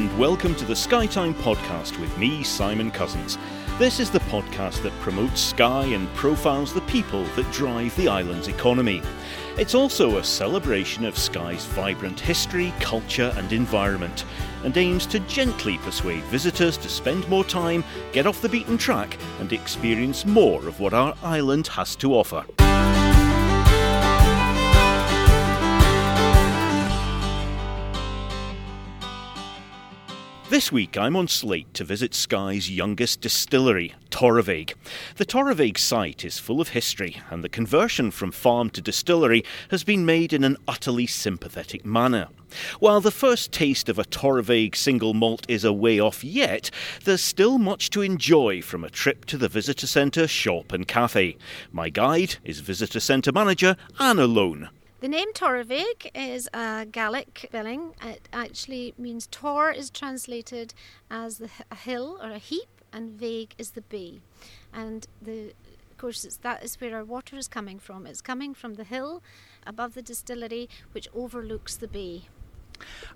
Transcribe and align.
and 0.00 0.18
welcome 0.18 0.54
to 0.54 0.64
the 0.64 0.72
Skytime 0.72 1.34
podcast 1.34 2.00
with 2.00 2.16
me, 2.16 2.42
Simon 2.42 2.90
Cousins. 2.90 3.36
This 3.78 4.00
is 4.00 4.10
the 4.10 4.20
podcast 4.20 4.82
that 4.82 4.98
promotes 5.00 5.42
Skye 5.42 5.84
and 5.84 6.08
profiles 6.14 6.72
the 6.72 6.80
people 6.82 7.24
that 7.36 7.52
drive 7.52 7.94
the 7.96 8.08
island's 8.08 8.48
economy. 8.48 9.02
It's 9.58 9.74
also 9.74 10.16
a 10.16 10.24
celebration 10.24 11.04
of 11.04 11.18
Skye's 11.18 11.66
vibrant 11.66 12.18
history, 12.18 12.72
culture, 12.80 13.34
and 13.36 13.52
environment, 13.52 14.24
and 14.64 14.74
aims 14.78 15.04
to 15.04 15.20
gently 15.20 15.76
persuade 15.78 16.24
visitors 16.24 16.78
to 16.78 16.88
spend 16.88 17.28
more 17.28 17.44
time, 17.44 17.84
get 18.12 18.26
off 18.26 18.40
the 18.40 18.48
beaten 18.48 18.78
track, 18.78 19.18
and 19.38 19.52
experience 19.52 20.24
more 20.24 20.66
of 20.66 20.80
what 20.80 20.94
our 20.94 21.14
island 21.22 21.66
has 21.66 21.94
to 21.96 22.14
offer. 22.14 22.42
This 30.50 30.72
week 30.72 30.98
I'm 30.98 31.14
on 31.14 31.28
Sleat 31.28 31.72
to 31.74 31.84
visit 31.84 32.12
Skye's 32.12 32.68
youngest 32.68 33.20
distillery, 33.20 33.94
Torabhaig. 34.10 34.74
The 35.14 35.24
Torabhaig 35.24 35.78
site 35.78 36.24
is 36.24 36.40
full 36.40 36.60
of 36.60 36.70
history, 36.70 37.22
and 37.30 37.44
the 37.44 37.48
conversion 37.48 38.10
from 38.10 38.32
farm 38.32 38.68
to 38.70 38.80
distillery 38.80 39.44
has 39.70 39.84
been 39.84 40.04
made 40.04 40.32
in 40.32 40.42
an 40.42 40.56
utterly 40.66 41.06
sympathetic 41.06 41.86
manner. 41.86 42.26
While 42.80 43.00
the 43.00 43.12
first 43.12 43.52
taste 43.52 43.88
of 43.88 43.96
a 43.96 44.04
Torabhaig 44.04 44.74
single 44.74 45.14
malt 45.14 45.46
is 45.48 45.64
a 45.64 45.72
way 45.72 46.00
off 46.00 46.24
yet, 46.24 46.72
there's 47.04 47.22
still 47.22 47.58
much 47.58 47.88
to 47.90 48.02
enjoy 48.02 48.60
from 48.60 48.82
a 48.82 48.90
trip 48.90 49.26
to 49.26 49.38
the 49.38 49.48
visitor 49.48 49.86
centre 49.86 50.26
shop 50.26 50.72
and 50.72 50.88
cafe. 50.88 51.36
My 51.70 51.90
guide 51.90 52.38
is 52.42 52.58
visitor 52.58 52.98
centre 52.98 53.30
manager 53.30 53.76
Anna 54.00 54.26
Lone. 54.26 54.68
The 55.00 55.08
name 55.08 55.32
Torabhaig 55.32 56.10
is 56.14 56.46
a 56.52 56.84
Gaelic 56.84 57.46
spelling. 57.46 57.94
It 58.02 58.28
actually 58.34 58.92
means 58.98 59.26
Tor 59.28 59.72
is 59.72 59.88
translated 59.88 60.74
as 61.10 61.40
a 61.70 61.74
hill 61.74 62.18
or 62.22 62.32
a 62.32 62.36
heap, 62.36 62.68
and 62.92 63.18
Veg 63.18 63.54
is 63.56 63.70
the 63.70 63.80
bay. 63.80 64.20
And 64.74 65.06
the, 65.22 65.54
of 65.90 65.96
course, 65.96 66.22
that 66.42 66.62
is 66.62 66.78
where 66.82 66.94
our 66.94 67.04
water 67.04 67.36
is 67.38 67.48
coming 67.48 67.78
from. 67.78 68.06
It's 68.06 68.20
coming 68.20 68.52
from 68.52 68.74
the 68.74 68.84
hill 68.84 69.22
above 69.66 69.94
the 69.94 70.02
distillery, 70.02 70.68
which 70.92 71.08
overlooks 71.14 71.76
the 71.76 71.88
bay. 71.88 72.24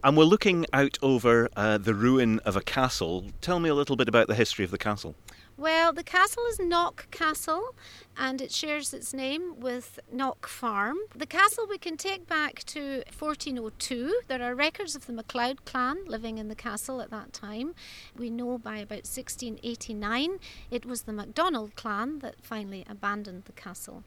And 0.03 0.17
we're 0.17 0.25
looking 0.25 0.65
out 0.73 0.97
over 1.03 1.51
uh, 1.55 1.77
the 1.77 1.95
ruin 1.95 2.39
of 2.47 2.57
a 2.57 2.63
castle. 2.63 3.27
Tell 3.43 3.61
me 3.61 3.69
a 3.69 3.75
little 3.75 3.97
bit 3.97 4.09
about 4.09 4.29
the 4.29 4.35
history 4.35 4.65
of 4.65 4.71
the 4.71 4.79
castle. 4.79 5.17
Well, 5.57 5.93
the 5.93 6.03
castle 6.03 6.43
is 6.51 6.59
Knock 6.59 7.09
Castle 7.13 7.77
and 8.17 8.41
it 8.41 8.51
shares 8.51 8.93
its 8.93 9.15
name 9.15 9.61
with 9.61 10.01
Knock 10.13 10.49
Farm. 10.49 10.97
The 11.15 11.27
castle 11.27 11.69
we 11.69 11.79
can 11.79 11.97
take 11.97 12.27
back 12.27 12.65
to 12.65 13.05
1402. 13.17 14.23
There 14.27 14.43
are 14.43 14.53
records 14.57 14.97
of 14.97 15.07
the 15.07 15.13
MacLeod 15.13 15.65
clan 15.65 15.99
living 16.07 16.39
in 16.39 16.49
the 16.49 16.57
castle 16.57 17.01
at 17.01 17.11
that 17.11 17.33
time. 17.33 17.77
We 18.17 18.31
know 18.31 18.59
by 18.59 18.79
about 18.79 19.07
1689 19.07 20.41
it 20.73 20.85
was 20.85 21.03
the 21.03 21.13
MacDonald 21.13 21.77
clan 21.77 22.19
that 22.19 22.35
finally 22.43 22.85
abandoned 22.89 23.45
the 23.45 23.53
castle. 23.53 24.03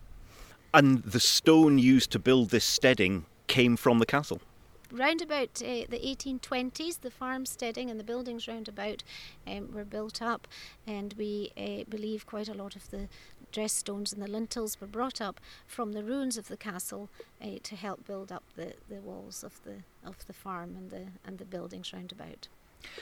And 0.74 1.02
the 1.04 1.22
stone 1.22 1.80
used 1.80 2.12
to 2.12 2.20
build 2.20 2.50
this 2.50 2.66
steading 2.66 3.26
came 3.48 3.78
from 3.78 4.00
the 4.00 4.06
castle? 4.06 4.42
Round 4.92 5.22
about 5.22 5.62
uh, 5.62 5.86
the 5.90 6.00
1820s, 6.04 7.02
the 7.02 7.12
farmsteading 7.12 7.90
and 7.90 8.00
the 8.00 8.04
buildings 8.04 8.48
round 8.48 8.68
about 8.68 9.04
um, 9.46 9.72
were 9.74 9.86
built 9.86 10.22
up, 10.22 10.48
and 10.86 11.14
we 11.18 11.52
uh, 11.58 11.84
believe 11.90 12.26
quite 12.26 12.48
a 12.48 12.54
lot 12.54 12.76
of 12.76 12.90
the 12.90 13.08
dress 13.52 13.74
stones 13.74 14.12
and 14.12 14.22
the 14.22 14.28
lintels 14.28 14.80
were 14.82 14.88
brought 14.88 15.22
up 15.22 15.40
from 15.66 15.94
the 15.94 16.04
ruins 16.04 16.38
of 16.38 16.48
the 16.48 16.58
castle 16.58 17.10
uh, 17.42 17.48
to 17.64 17.76
help 17.76 18.06
build 18.06 18.32
up 18.32 18.44
the, 18.56 18.74
the 18.90 19.02
walls 19.02 19.44
of 19.44 19.64
the 19.64 19.76
of 20.04 20.26
the 20.28 20.34
farm 20.34 20.76
and 20.78 20.92
the 20.92 21.08
and 21.26 21.38
the 21.38 21.46
buildings 21.46 21.94
round 21.94 22.12
about. 22.12 22.48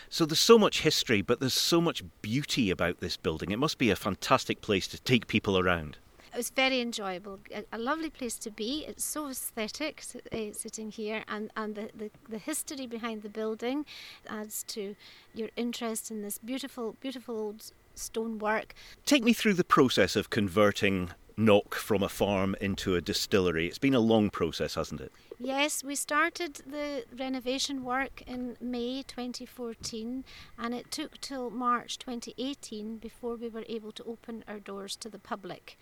So 0.09 0.25
there's 0.25 0.39
so 0.39 0.57
much 0.57 0.81
history, 0.81 1.21
but 1.21 1.39
there's 1.39 1.53
so 1.53 1.81
much 1.81 2.03
beauty 2.21 2.69
about 2.69 2.99
this 2.99 3.17
building. 3.17 3.51
It 3.51 3.59
must 3.59 3.77
be 3.77 3.89
a 3.89 3.95
fantastic 3.95 4.61
place 4.61 4.87
to 4.87 4.99
take 4.99 5.27
people 5.27 5.59
around. 5.59 5.97
It 6.35 6.39
was 6.39 6.49
very 6.49 6.81
enjoyable, 6.81 7.39
a, 7.49 7.63
a 7.71 7.77
lovely 7.77 8.09
place 8.09 8.37
to 8.39 8.51
be. 8.51 8.83
It's 8.85 9.05
so 9.05 9.29
aesthetic 9.29 10.03
uh, 10.33 10.51
sitting 10.51 10.91
here, 10.91 11.23
and, 11.29 11.49
and 11.55 11.75
the, 11.75 11.89
the, 11.95 12.11
the 12.27 12.39
history 12.39 12.87
behind 12.87 13.21
the 13.21 13.29
building 13.29 13.85
adds 14.27 14.63
to 14.63 14.97
your 15.33 15.47
interest 15.55 16.11
in 16.11 16.23
this 16.23 16.37
beautiful, 16.37 16.97
beautiful 16.99 17.39
old 17.39 17.71
stonework. 17.95 18.73
Take 19.05 19.23
me 19.23 19.31
through 19.31 19.53
the 19.53 19.63
process 19.63 20.17
of 20.17 20.29
converting 20.29 21.11
Knock 21.37 21.75
from 21.75 22.01
a 22.01 22.07
farm 22.07 22.55
into 22.61 22.95
a 22.95 23.01
distillery. 23.01 23.67
It's 23.67 23.77
been 23.77 23.93
a 23.93 23.99
long 23.99 24.29
process, 24.29 24.75
hasn't 24.75 25.01
it? 25.01 25.11
Yes, 25.37 25.83
we 25.83 25.95
started 25.95 26.61
the 26.65 27.03
renovation 27.17 27.83
work 27.83 28.21
in 28.25 28.55
May 28.61 29.03
2014 29.03 30.23
and 30.57 30.73
it 30.73 30.91
took 30.91 31.19
till 31.19 31.49
March 31.49 31.97
2018 31.97 32.97
before 32.97 33.35
we 33.35 33.49
were 33.49 33.65
able 33.67 33.91
to 33.91 34.03
open 34.05 34.45
our 34.47 34.59
doors 34.59 34.95
to 34.97 35.09
the 35.09 35.19
public. 35.19 35.77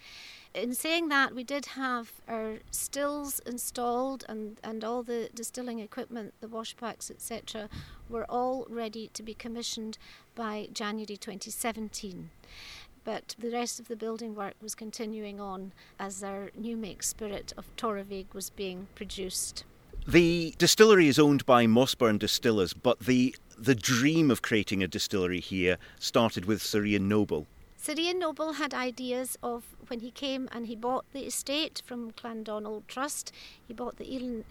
In 0.54 0.76
saying 0.76 1.10
that, 1.10 1.34
we 1.34 1.44
did 1.44 1.66
have 1.66 2.12
our 2.28 2.60
stills 2.70 3.40
installed 3.40 4.24
and, 4.30 4.60
and 4.64 4.84
all 4.84 5.02
the 5.02 5.30
distilling 5.34 5.80
equipment, 5.80 6.36
the 6.42 6.48
washbacks, 6.48 7.10
etc., 7.10 7.70
were 8.08 8.26
all 8.30 8.68
ready 8.70 9.10
to 9.16 9.24
be 9.24 9.34
commissioned 9.34 9.98
by 10.36 10.68
January 10.72 11.18
2017 11.18 12.30
but 13.04 13.36
the 13.38 13.52
rest 13.52 13.80
of 13.80 13.88
the 13.88 13.96
building 13.96 14.36
work 14.36 14.54
was 14.62 14.76
continuing 14.76 15.40
on 15.40 15.74
as 16.00 16.24
our 16.24 16.52
new 16.56 16.78
make 16.78 17.04
spirit 17.04 17.54
of 17.58 17.66
Torabhaig 17.76 18.34
was 18.34 18.50
being 18.50 18.88
produced. 18.96 19.66
The 20.08 20.54
distillery 20.58 21.08
is 21.08 21.20
owned 21.20 21.46
by 21.46 21.66
Mossburn 21.66 22.20
Distillers, 22.20 22.74
but 22.74 23.00
the 23.00 23.36
the 23.58 23.76
dream 23.76 24.32
of 24.32 24.42
creating 24.42 24.82
a 24.84 24.88
distillery 24.88 25.40
here 25.40 25.78
started 26.00 26.46
with 26.46 26.62
Sir 26.62 26.86
Iain 26.86 27.08
Noble. 27.08 27.46
Sir 27.86 27.96
Noble 28.14 28.54
had 28.54 28.74
ideas 28.74 29.38
of 29.44 29.66
when 29.90 30.00
he 30.00 30.10
came 30.10 30.48
and 30.54 30.68
he 30.68 30.76
bought 30.76 31.04
the 31.12 31.26
estate 31.26 31.82
from 31.86 32.12
Clan 32.12 32.42
Donald 32.42 32.88
Trust. 32.88 33.34
He 33.68 33.74
bought 33.74 33.98
the 33.98 34.06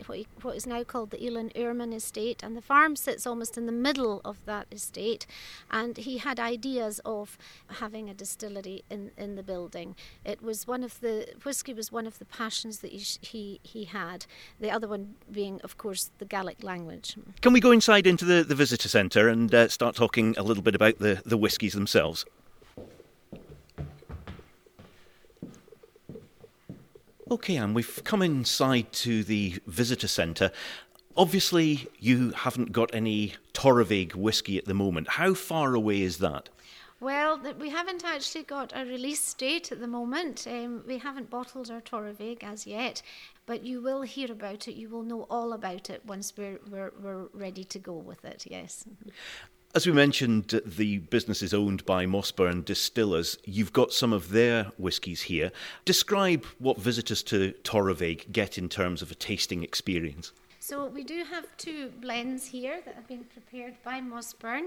what, 0.04 0.19
he, 0.19 0.26
what 0.43 0.54
is 0.54 0.66
now 0.66 0.84
called 0.84 1.09
the 1.09 1.16
Eilean 1.16 1.50
Iarmain 1.54 1.94
estate, 1.94 2.42
and 2.42 2.54
the 2.54 2.60
farm 2.60 2.94
sits 2.94 3.26
almost 3.26 3.56
in 3.56 3.65
the 3.65 3.72
middle 3.72 4.21
of 4.22 4.44
that 4.44 4.66
estate. 4.71 5.26
And 5.71 5.97
he 5.97 6.19
had 6.19 6.38
ideas 6.38 7.00
of 7.06 7.38
having 7.69 8.10
a 8.10 8.15
distillery 8.15 8.84
in, 8.91 9.12
in 9.16 9.37
the 9.37 9.42
building. 9.42 9.97
It 10.26 10.42
was 10.42 10.66
one 10.66 10.84
of 10.84 11.00
the 11.00 11.26
whisky 11.42 11.72
was 11.72 11.91
one 11.91 12.06
of 12.06 12.19
the 12.19 12.26
passions 12.26 12.81
that 12.81 12.92
he 12.92 13.03
he, 13.22 13.60
he 13.62 13.84
had. 13.84 14.26
The 14.60 14.71
other 14.71 14.87
one 14.87 15.15
being, 15.31 15.59
of 15.65 15.78
course, 15.78 16.10
the 16.19 16.26
Gaelic 16.26 16.62
language. 16.62 17.16
Can 17.41 17.54
we 17.54 17.60
go 17.60 17.71
inside 17.71 18.06
into 18.06 18.26
the, 18.26 18.44
the 18.44 18.54
visitor 18.54 18.91
centre 18.91 19.31
and 19.31 19.54
uh, 19.54 19.69
start 19.69 19.97
talking 19.97 20.34
a 20.37 20.42
little 20.42 20.62
bit 20.62 20.75
about 20.75 20.98
the, 20.98 21.22
the 21.25 21.38
whiskies 21.38 21.72
themselves? 21.72 22.26
Okay, 27.32 27.56
and 27.56 27.75
we've 27.75 28.04
come 28.04 28.20
inside 28.20 28.93
to 28.93 29.25
the 29.25 29.54
visitor 29.66 30.06
centre. 30.06 30.50
Obviously, 31.16 31.88
you 31.98 32.32
haven't 32.32 32.72
got 32.72 32.94
any 32.94 33.37
Torabhaig 33.54 34.15
whisky 34.15 34.59
at 34.59 34.66
the 34.66 34.75
moment. 34.75 35.09
How 35.09 35.32
far 35.32 35.75
away 35.75 36.03
is 36.03 36.19
that? 36.19 36.50
Well, 37.00 37.41
we 37.59 37.71
haven't 37.71 38.04
actually 38.04 38.42
got 38.44 38.75
a 38.76 38.84
release 38.84 39.32
date 39.32 39.72
at 39.72 39.81
the 39.81 39.87
moment. 39.87 40.47
Um, 40.47 40.84
we 40.87 40.98
haven't 40.98 41.31
bottled 41.31 41.71
our 41.71 41.81
Torabhaig 41.81 42.44
as 42.44 42.66
yet, 42.66 43.00
but 43.47 43.65
you 43.65 43.81
will 43.81 44.03
hear 44.03 44.31
about 44.31 44.69
it. 44.69 44.75
You 44.75 44.91
will 44.91 45.03
know 45.03 45.26
all 45.31 45.54
about 45.54 45.88
it 45.88 46.04
once 46.04 46.34
we're, 46.37 46.60
we're, 46.71 46.92
we're 47.03 47.28
ready 47.32 47.65
to 47.65 47.78
go 47.78 47.94
with 47.94 48.26
it, 48.26 48.44
yes. 48.47 48.84
As 49.75 49.87
we 49.87 49.93
mentioned, 49.93 50.60
the 50.66 50.99
business 50.99 51.41
is 51.41 51.55
owned 51.55 51.87
by 51.87 52.05
Mossburn 52.05 52.62
Distillers. 52.62 53.38
You've 53.47 53.72
got 53.72 53.91
some 53.91 54.12
of 54.12 54.28
their 54.28 54.65
whiskies 54.77 55.22
here. 55.22 55.50
Describe 55.87 56.45
what 56.59 56.77
visitors 56.77 57.22
to 57.24 57.54
Torabhaig 57.65 58.30
get 58.33 58.59
in 58.59 58.69
terms 58.69 59.01
of 59.01 59.10
a 59.10 59.15
tasting 59.15 59.63
experience. 59.63 60.33
So 60.60 60.84
we 60.84 61.04
do 61.04 61.24
have 61.24 61.47
two 61.57 61.91
blends 62.03 62.45
here 62.45 62.83
that 62.84 62.95
have 62.95 63.09
been 63.09 63.24
prepared 63.24 63.77
by 63.83 64.03
Mossburn, 64.03 64.66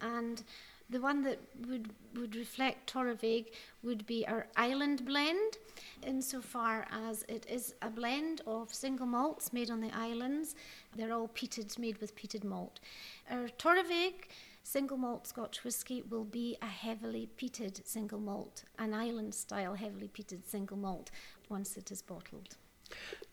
and 0.00 0.42
the 0.88 1.00
one 1.00 1.22
that 1.22 1.38
would, 1.66 1.90
would 2.14 2.36
reflect 2.36 2.92
Torabhaig 2.92 3.46
would 3.82 4.06
be 4.06 4.26
our 4.26 4.46
island 4.56 5.04
blend, 5.04 5.58
insofar 6.02 6.86
as 6.90 7.24
it 7.28 7.46
is 7.50 7.74
a 7.82 7.90
blend 7.90 8.40
of 8.46 8.72
single 8.72 9.06
malts 9.06 9.52
made 9.52 9.70
on 9.70 9.80
the 9.80 9.94
islands. 9.96 10.54
They're 10.94 11.12
all 11.12 11.28
peated, 11.28 11.78
made 11.78 11.98
with 12.00 12.14
peated 12.16 12.44
malt. 12.44 12.80
Our 13.30 13.48
Torabhaig 13.58 14.28
single 14.62 14.96
malt 14.96 15.26
Scotch 15.26 15.64
whisky 15.64 16.02
will 16.02 16.24
be 16.24 16.56
a 16.62 16.66
heavily 16.66 17.28
peated 17.38 17.86
single 17.86 18.20
malt, 18.20 18.64
an 18.78 18.94
island 18.94 19.34
style 19.34 19.74
heavily 19.74 20.08
peated 20.08 20.44
single 20.46 20.76
malt 20.76 21.10
once 21.48 21.76
it 21.76 21.90
is 21.90 22.02
bottled. 22.02 22.56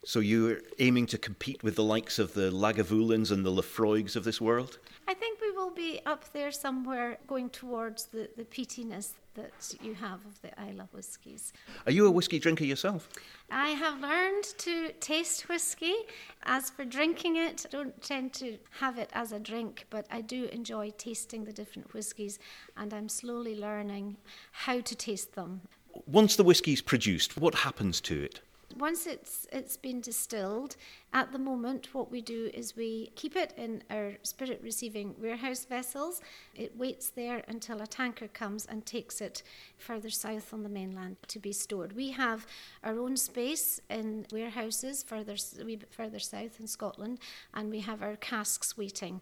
So 0.03 0.19
you're 0.19 0.59
aiming 0.79 1.05
to 1.07 1.17
compete 1.17 1.63
with 1.63 1.75
the 1.75 1.83
likes 1.83 2.19
of 2.19 2.33
the 2.33 2.51
Lagavulins 2.51 3.31
and 3.31 3.45
the 3.45 3.51
Laphroaigs 3.51 4.15
of 4.15 4.23
this 4.23 4.41
world? 4.41 4.79
I 5.07 5.13
think 5.13 5.32
will 5.63 5.71
be 5.71 6.01
up 6.05 6.31
there 6.33 6.51
somewhere 6.51 7.17
going 7.27 7.49
towards 7.49 8.05
the, 8.05 8.29
the 8.35 8.43
peatiness 8.43 9.13
that 9.35 9.73
you 9.81 9.93
have 9.95 10.19
of 10.25 10.41
the 10.41 10.49
Islay 10.61 10.85
whiskies. 10.91 11.53
Are 11.85 11.91
you 11.91 12.05
a 12.05 12.11
whiskey 12.11 12.37
drinker 12.37 12.65
yourself? 12.65 13.09
I 13.49 13.69
have 13.69 13.99
learned 13.99 14.43
to 14.59 14.91
taste 14.99 15.47
whiskey. 15.49 15.95
As 16.43 16.69
for 16.69 16.85
drinking 16.85 17.37
it, 17.37 17.65
I 17.65 17.69
don't 17.69 18.01
tend 18.01 18.33
to 18.33 18.57
have 18.79 18.97
it 18.99 19.09
as 19.13 19.31
a 19.31 19.39
drink, 19.39 19.85
but 19.89 20.05
I 20.11 20.21
do 20.21 20.45
enjoy 20.45 20.91
tasting 20.97 21.45
the 21.45 21.53
different 21.53 21.93
whiskies 21.93 22.39
and 22.77 22.93
I'm 22.93 23.09
slowly 23.09 23.55
learning 23.55 24.17
how 24.51 24.81
to 24.81 24.95
taste 24.95 25.33
them. 25.33 25.61
Once 26.05 26.35
the 26.35 26.43
whiskey's 26.43 26.81
produced, 26.81 27.37
what 27.37 27.55
happens 27.55 28.01
to 28.01 28.21
it? 28.21 28.41
Once 28.77 29.07
it's 29.07 29.47
it's 29.51 29.77
been 29.77 30.01
distilled, 30.01 30.75
at 31.13 31.31
the 31.31 31.39
moment 31.39 31.93
what 31.93 32.11
we 32.11 32.21
do 32.21 32.49
is 32.53 32.75
we 32.75 33.11
keep 33.15 33.35
it 33.35 33.53
in 33.57 33.83
our 33.89 34.13
spirit 34.23 34.59
receiving 34.63 35.15
warehouse 35.19 35.65
vessels. 35.65 36.21
It 36.55 36.77
waits 36.77 37.09
there 37.09 37.43
until 37.47 37.81
a 37.81 37.87
tanker 37.87 38.27
comes 38.27 38.65
and 38.65 38.85
takes 38.85 39.21
it 39.21 39.43
further 39.77 40.09
south 40.09 40.53
on 40.53 40.63
the 40.63 40.69
mainland 40.69 41.17
to 41.27 41.39
be 41.39 41.53
stored. 41.53 41.95
We 41.95 42.11
have 42.11 42.47
our 42.83 42.97
own 42.99 43.17
space 43.17 43.79
in 43.89 44.25
warehouses 44.31 45.03
further 45.03 45.35
a 45.59 45.65
wee 45.65 45.75
bit 45.75 45.93
further 45.93 46.19
south 46.19 46.59
in 46.59 46.67
Scotland, 46.67 47.19
and 47.53 47.69
we 47.69 47.81
have 47.81 48.01
our 48.01 48.15
casks 48.15 48.77
waiting. 48.77 49.21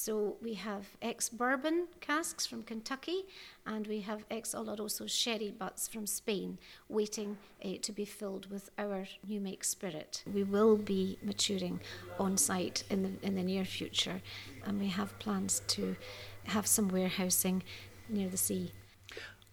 So 0.00 0.36
we 0.40 0.54
have 0.54 0.86
ex 1.02 1.28
bourbon 1.28 1.88
casks 2.00 2.46
from 2.46 2.62
Kentucky 2.62 3.24
and 3.66 3.84
we 3.88 4.00
have 4.02 4.22
ex 4.30 4.54
Oloroso 4.54 5.10
sherry 5.10 5.50
butts 5.50 5.88
from 5.88 6.06
Spain 6.06 6.56
waiting 6.88 7.36
uh, 7.64 7.70
to 7.82 7.90
be 7.90 8.04
filled 8.04 8.48
with 8.48 8.70
our 8.78 9.08
new 9.26 9.40
make 9.40 9.64
spirit. 9.64 10.22
We 10.32 10.44
will 10.44 10.76
be 10.76 11.18
maturing 11.20 11.80
on 12.16 12.36
site 12.36 12.84
in 12.90 13.02
the, 13.02 13.26
in 13.26 13.34
the 13.34 13.42
near 13.42 13.64
future 13.64 14.22
and 14.64 14.78
we 14.78 14.86
have 14.86 15.18
plans 15.18 15.62
to 15.66 15.96
have 16.44 16.68
some 16.68 16.86
warehousing 16.86 17.64
near 18.08 18.28
the 18.28 18.36
sea. 18.36 18.70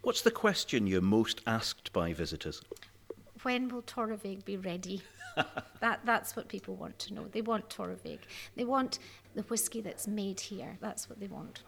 What's 0.04 0.22
the 0.22 0.30
question 0.30 0.86
you're 0.86 1.02
most 1.02 1.42
asked 1.48 1.92
by 1.92 2.14
visitors? 2.14 2.62
When 3.46 3.70
will 3.70 3.84
Torabhaig 3.84 4.44
be 4.44 4.58
ready? 4.58 5.04
that, 5.80 6.00
that's 6.04 6.36
what 6.36 6.48
people 6.48 6.76
want 6.78 6.98
to 6.98 7.14
know. 7.14 7.26
They 7.32 7.44
want 7.44 7.70
Torabhaig. 7.70 8.18
They 8.56 8.66
want 8.66 8.98
the 9.36 9.44
whisky 9.44 9.82
that's 9.82 10.08
made 10.08 10.40
here. 10.40 10.78
That's 10.82 11.08
what 11.08 11.20
they 11.20 11.28
want. 11.28 11.62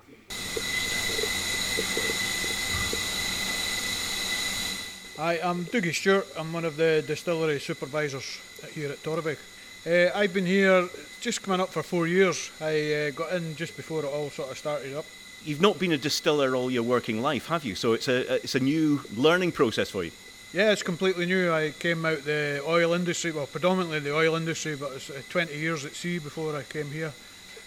Hi, 5.17 5.39
I'm 5.43 5.65
Dougie 5.65 5.93
Stewart. 5.93 6.25
I'm 6.35 6.51
one 6.51 6.65
of 6.65 6.77
the 6.77 7.03
distillery 7.05 7.59
supervisors 7.59 8.39
here 8.73 8.89
at 8.89 9.03
Torabhaig. 9.03 9.37
Uh, 9.85 10.17
I've 10.17 10.33
been 10.33 10.47
here 10.47 10.89
just 11.21 11.43
coming 11.43 11.61
up 11.61 11.69
for 11.69 11.83
four 11.83 12.07
years. 12.07 12.49
I 12.59 12.93
uh, 12.93 13.11
got 13.11 13.33
in 13.33 13.55
just 13.55 13.77
before 13.77 14.03
it 14.03 14.07
all 14.07 14.31
sort 14.31 14.49
of 14.49 14.57
started 14.57 14.95
up. 14.95 15.05
You've 15.43 15.61
not 15.61 15.77
been 15.77 15.91
a 15.91 15.97
distiller 15.99 16.55
all 16.55 16.71
your 16.71 16.81
working 16.81 17.21
life, 17.21 17.45
have 17.49 17.63
you? 17.63 17.75
So 17.75 17.93
it's 17.93 18.07
a 18.07 18.37
it's 18.43 18.55
a 18.55 18.59
new 18.59 19.01
learning 19.15 19.51
process 19.51 19.91
for 19.91 20.03
you. 20.03 20.09
Yeah, 20.53 20.71
it's 20.71 20.83
completely 20.83 21.25
new. 21.25 21.51
I 21.51 21.71
came 21.71 22.05
out 22.05 22.23
the 22.23 22.63
oil 22.65 22.93
industry, 22.93 23.31
well, 23.31 23.47
predominantly 23.47 23.99
the 23.99 24.15
oil 24.15 24.35
industry, 24.35 24.75
but 24.75 24.93
it's 24.93 25.09
uh, 25.09 25.21
20 25.29 25.57
years 25.57 25.83
at 25.83 25.93
sea 25.93 26.19
before 26.19 26.55
I 26.55 26.63
came 26.63 26.89
here. 26.89 27.11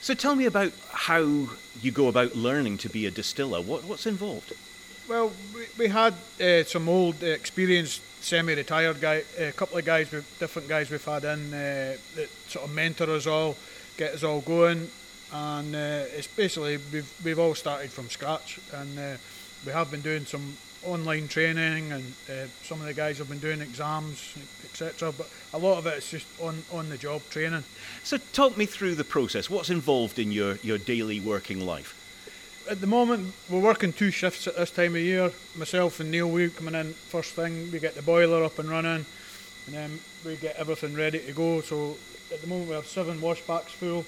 So 0.01 0.15
tell 0.15 0.35
me 0.35 0.47
about 0.47 0.73
how 0.91 1.49
you 1.83 1.93
go 1.93 2.09
about 2.09 2.35
learning 2.35 2.79
to 2.79 2.89
be 2.89 3.05
a 3.05 3.11
distiller. 3.11 3.61
What, 3.61 3.85
what's 3.85 4.07
involved? 4.07 4.55
Well, 5.07 5.31
we, 5.55 5.67
we 5.77 5.89
had 5.89 6.15
uh, 6.41 6.65
some 6.65 6.89
old, 6.89 7.23
uh, 7.23 7.27
experienced, 7.27 8.01
semi-retired 8.23 8.99
guy, 8.99 9.25
a 9.39 9.49
uh, 9.49 9.53
couple 9.53 9.77
of 9.77 9.85
guys, 9.85 10.09
different 10.11 10.67
guys 10.67 10.91
we've 10.91 11.05
had 11.05 11.25
in 11.25 11.53
uh, 11.53 11.97
that 12.17 12.29
sort 12.49 12.65
of 12.65 12.75
mentor 12.75 13.11
us 13.11 13.27
all, 13.27 13.57
get 13.99 14.15
us 14.15 14.25
all 14.25 14.41
going, 14.41 14.89
and 15.33 15.75
uh, 15.75 16.05
it's 16.17 16.27
basically 16.27 16.79
we've 16.93 17.13
we've 17.25 17.39
all 17.39 17.55
started 17.55 17.91
from 17.91 18.09
scratch, 18.09 18.59
and 18.73 18.99
uh, 18.99 19.17
we 19.67 19.73
have 19.73 19.91
been 19.91 20.01
doing 20.01 20.25
some 20.25 20.57
online 20.85 21.29
training, 21.29 21.93
and 21.93 22.15
uh, 22.29 22.47
some 22.63 22.81
of 22.81 22.87
the 22.87 22.95
guys 22.95 23.19
have 23.19 23.29
been 23.29 23.39
doing 23.39 23.61
exams, 23.61 24.35
etc. 24.65 25.13
But 25.13 25.29
a 25.53 25.59
lot 25.59 25.79
of 25.79 25.87
it 25.87 25.99
is 25.99 26.11
just 26.11 26.27
on 26.41 26.63
on 26.73 26.89
the 26.89 26.99
job 26.99 27.23
training. 27.31 27.65
So 28.03 28.19
talk 28.33 28.57
me 28.57 28.67
through 28.67 28.95
the 28.95 29.05
process. 29.05 29.51
What's 29.51 29.71
involved 29.71 30.19
in 30.19 30.33
your 30.33 30.57
your 30.63 30.79
daily 30.79 31.21
working 31.21 31.65
life? 31.65 31.97
At 32.71 32.81
the 32.81 32.87
moment, 32.87 33.35
we're 33.49 33.61
working 33.61 33.93
two 33.93 34.11
shifts 34.11 34.47
at 34.47 34.57
this 34.57 34.71
time 34.71 34.95
of 34.95 35.01
year. 35.01 35.33
Myself 35.57 35.99
and 36.01 36.11
Neil, 36.11 36.31
we 36.31 36.51
coming 36.51 36.75
in 36.75 36.93
first 36.93 37.33
thing. 37.33 37.71
We 37.73 37.81
get 37.81 37.95
the 37.95 38.03
boiler 38.03 38.45
up 38.45 38.59
and 38.59 38.71
running, 38.71 39.07
and 39.67 39.75
then 39.75 40.01
we 40.25 40.37
get 40.37 40.57
everything 40.57 40.95
ready 40.95 41.19
to 41.19 41.33
go. 41.33 41.61
So 41.63 41.97
at 42.33 42.41
the 42.41 42.47
moment, 42.47 42.69
we 42.69 42.75
have 42.75 42.87
seven 42.87 43.19
washbacks 43.19 43.71
full. 43.71 44.05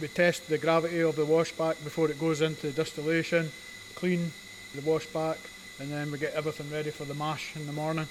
We 0.00 0.08
test 0.08 0.48
the 0.48 0.58
gravity 0.58 1.00
of 1.00 1.16
the 1.16 1.24
washback 1.24 1.82
before 1.82 2.10
it 2.10 2.20
goes 2.20 2.42
into 2.42 2.70
distillation. 2.70 3.50
Clean 3.94 4.30
the 4.74 4.82
washback 4.82 5.38
and 5.78 5.90
then 5.90 6.10
we 6.10 6.18
get 6.18 6.34
everything 6.34 6.70
ready 6.70 6.90
for 6.90 7.04
the 7.04 7.14
mash 7.14 7.54
in 7.56 7.66
the 7.66 7.72
morning. 7.72 8.06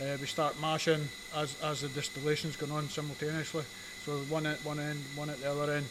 Uh, 0.00 0.16
we 0.20 0.26
start 0.26 0.58
mashing 0.60 1.08
as, 1.36 1.54
as 1.62 1.82
the 1.82 1.88
distillation's 1.88 2.56
going 2.56 2.72
on 2.72 2.88
simultaneously. 2.88 3.64
So 4.04 4.12
one 4.28 4.46
at 4.46 4.64
one 4.64 4.80
end, 4.80 5.00
one 5.14 5.28
at 5.28 5.40
the 5.40 5.50
other 5.50 5.72
end. 5.72 5.86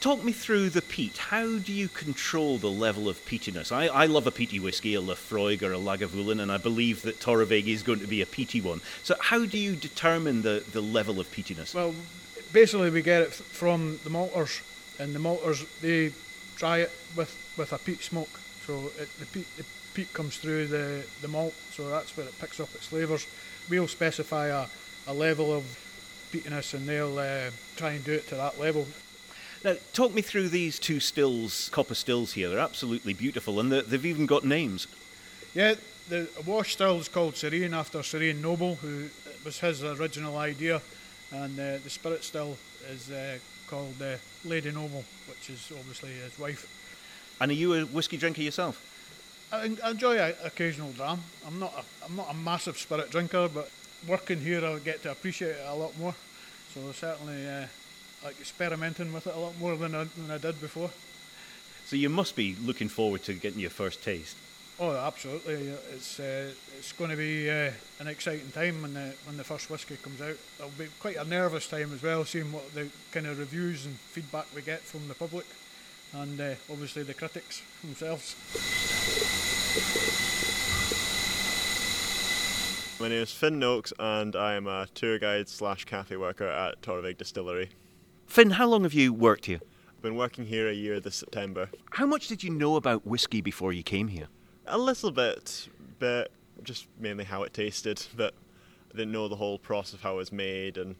Talk 0.00 0.22
me 0.22 0.32
through 0.32 0.70
the 0.70 0.82
peat. 0.82 1.16
How 1.16 1.58
do 1.58 1.72
you 1.72 1.88
control 1.88 2.58
the 2.58 2.70
level 2.70 3.08
of 3.08 3.24
peatiness? 3.24 3.72
I, 3.72 3.86
I 3.86 4.06
love 4.06 4.26
a 4.26 4.30
peaty 4.30 4.60
whiskey, 4.60 4.94
a 4.94 5.00
Laphroaig 5.00 5.62
or 5.62 5.72
a 5.72 5.78
Lagavulin, 5.78 6.42
and 6.42 6.52
I 6.52 6.58
believe 6.58 7.02
that 7.02 7.20
Torabhaig 7.20 7.68
is 7.68 7.82
going 7.82 8.00
to 8.00 8.06
be 8.06 8.20
a 8.20 8.26
peaty 8.26 8.60
one. 8.60 8.80
So 9.02 9.14
how 9.18 9.46
do 9.46 9.56
you 9.56 9.76
determine 9.76 10.42
the, 10.42 10.62
the 10.72 10.82
level 10.82 11.20
of 11.20 11.30
peatiness? 11.30 11.74
Well, 11.74 11.94
basically 12.52 12.90
we 12.90 13.00
get 13.00 13.22
it 13.22 13.32
from 13.32 14.00
the 14.04 14.10
malters, 14.10 14.60
and 14.98 15.14
the 15.14 15.20
malters 15.20 15.64
they 15.80 16.12
dry 16.56 16.78
it 16.78 16.92
with, 17.16 17.34
with 17.56 17.72
a 17.72 17.78
peat 17.78 18.02
smoke. 18.02 18.40
So 18.66 18.90
it, 18.98 19.08
the, 19.18 19.26
peat, 19.26 19.56
the 19.56 19.64
peat 19.94 20.12
comes 20.12 20.36
through 20.36 20.66
the, 20.66 21.04
the 21.22 21.28
malt, 21.28 21.54
so 21.70 21.88
that's 21.88 22.16
where 22.16 22.26
it 22.26 22.38
picks 22.40 22.60
up 22.60 22.74
its 22.74 22.86
flavours. 22.86 23.26
We'll 23.70 23.88
specify 23.88 24.48
a, 24.48 24.66
a 25.06 25.14
level 25.14 25.52
of 25.52 25.64
peatiness 26.32 26.74
and 26.74 26.86
they'll 26.86 27.18
uh, 27.18 27.50
try 27.76 27.92
and 27.92 28.04
do 28.04 28.12
it 28.12 28.28
to 28.28 28.34
that 28.34 28.58
level. 28.58 28.86
Now, 29.64 29.76
talk 29.94 30.12
me 30.12 30.20
through 30.20 30.50
these 30.50 30.78
two 30.78 31.00
stills, 31.00 31.70
copper 31.70 31.94
stills 31.94 32.34
here. 32.34 32.50
They're 32.50 32.58
absolutely 32.58 33.14
beautiful 33.14 33.60
and 33.60 33.72
they've 33.72 34.04
even 34.04 34.26
got 34.26 34.44
names. 34.44 34.86
Yeah, 35.54 35.74
the 36.08 36.28
wash 36.44 36.72
still 36.72 36.98
is 36.98 37.08
called 37.08 37.36
Sir 37.36 37.50
Iain 37.50 37.72
after 37.72 38.02
Sir 38.02 38.20
Iain 38.20 38.42
Noble, 38.42 38.74
who 38.76 39.08
was 39.44 39.60
his 39.60 39.82
original 39.82 40.36
idea, 40.36 40.82
and 41.32 41.58
uh, 41.58 41.78
the 41.82 41.90
spirit 41.90 42.24
still 42.24 42.58
is 42.90 43.10
uh, 43.10 43.38
called 43.68 43.94
uh, 44.02 44.16
Lady 44.44 44.70
Noble, 44.70 45.04
which 45.28 45.48
is 45.48 45.72
obviously 45.78 46.10
his 46.12 46.38
wife. 46.38 46.68
And 47.40 47.50
are 47.50 47.54
you 47.54 47.74
a 47.74 47.82
whiskey 47.82 48.16
drinker 48.16 48.42
yourself? 48.42 48.93
I, 49.54 49.90
enjoy 49.90 50.18
an 50.18 50.34
occasional 50.44 50.92
dram. 50.92 51.20
I'm 51.46 51.58
not 51.58 51.72
a, 51.76 52.04
I'm 52.04 52.16
not 52.16 52.30
a 52.30 52.34
massive 52.34 52.76
spirit 52.78 53.10
drinker, 53.10 53.48
but 53.48 53.70
working 54.06 54.40
here 54.40 54.64
I 54.64 54.78
get 54.78 55.02
to 55.02 55.10
appreciate 55.10 55.56
it 55.56 55.66
a 55.66 55.74
lot 55.74 55.98
more. 55.98 56.14
So 56.74 56.80
certainly 56.92 57.46
uh, 57.46 57.66
like 58.24 58.38
experimenting 58.40 59.12
with 59.12 59.26
it 59.26 59.34
a 59.34 59.38
lot 59.38 59.58
more 59.58 59.76
than 59.76 59.94
I, 59.94 60.04
than 60.16 60.30
I 60.30 60.38
did 60.38 60.60
before. 60.60 60.90
So 61.86 61.96
you 61.96 62.08
must 62.08 62.34
be 62.34 62.56
looking 62.64 62.88
forward 62.88 63.22
to 63.24 63.34
getting 63.34 63.60
your 63.60 63.70
first 63.70 64.02
taste. 64.02 64.36
Oh, 64.80 64.90
absolutely! 64.90 65.68
It's 65.92 66.18
uh, 66.18 66.50
it's 66.76 66.90
going 66.92 67.10
to 67.10 67.16
be 67.16 67.48
uh, 67.48 67.70
an 68.00 68.08
exciting 68.08 68.50
time 68.50 68.82
when 68.82 68.94
the 68.94 69.14
when 69.24 69.36
the 69.36 69.44
first 69.44 69.70
whiskey 69.70 69.96
comes 70.02 70.20
out. 70.20 70.36
It'll 70.58 70.70
be 70.76 70.88
quite 70.98 71.14
a 71.14 71.24
nervous 71.24 71.68
time 71.68 71.92
as 71.94 72.02
well, 72.02 72.24
seeing 72.24 72.50
what 72.50 72.74
the 72.74 72.88
kind 73.12 73.28
of 73.28 73.38
reviews 73.38 73.86
and 73.86 73.94
feedback 73.94 74.46
we 74.52 74.62
get 74.62 74.80
from 74.80 75.06
the 75.06 75.14
public, 75.14 75.46
and 76.14 76.40
uh, 76.40 76.54
obviously 76.70 77.02
the 77.02 77.14
critics 77.14 77.62
themselves. 77.82 78.36
My 83.00 83.08
name 83.08 83.22
is 83.22 83.32
Finn 83.32 83.58
Noakes 83.58 83.92
and 83.98 84.36
I 84.36 84.54
am 84.54 84.66
a 84.66 84.86
tour 84.94 85.18
guide 85.18 85.48
slash 85.48 85.84
cafe 85.84 86.16
worker 86.16 86.46
at 86.46 86.80
Torabhaig 86.80 87.18
Distillery. 87.18 87.70
Finn, 88.26 88.50
how 88.50 88.66
long 88.66 88.84
have 88.84 88.94
you 88.94 89.12
worked 89.12 89.46
here? 89.46 89.60
I've 89.88 90.02
been 90.02 90.16
working 90.16 90.46
here 90.46 90.68
a 90.68 90.72
year 90.72 91.00
this 91.00 91.16
September. 91.16 91.68
How 91.90 92.06
much 92.06 92.28
did 92.28 92.44
you 92.44 92.50
know 92.50 92.76
about 92.76 93.06
whiskey 93.06 93.40
before 93.40 93.72
you 93.72 93.82
came 93.82 94.08
here? 94.08 94.28
A 94.66 94.78
little 94.78 95.10
bit, 95.10 95.68
but 95.98 96.30
just 96.62 96.86
mainly 96.98 97.24
how 97.24 97.42
it 97.42 97.52
tasted, 97.52 98.06
but 98.16 98.34
I 98.92 98.96
didn't 98.96 99.12
know 99.12 99.28
the 99.28 99.36
whole 99.36 99.58
process 99.58 99.94
of 99.94 100.00
how 100.02 100.14
it 100.14 100.18
was 100.18 100.32
made 100.32 100.78
and 100.78 100.94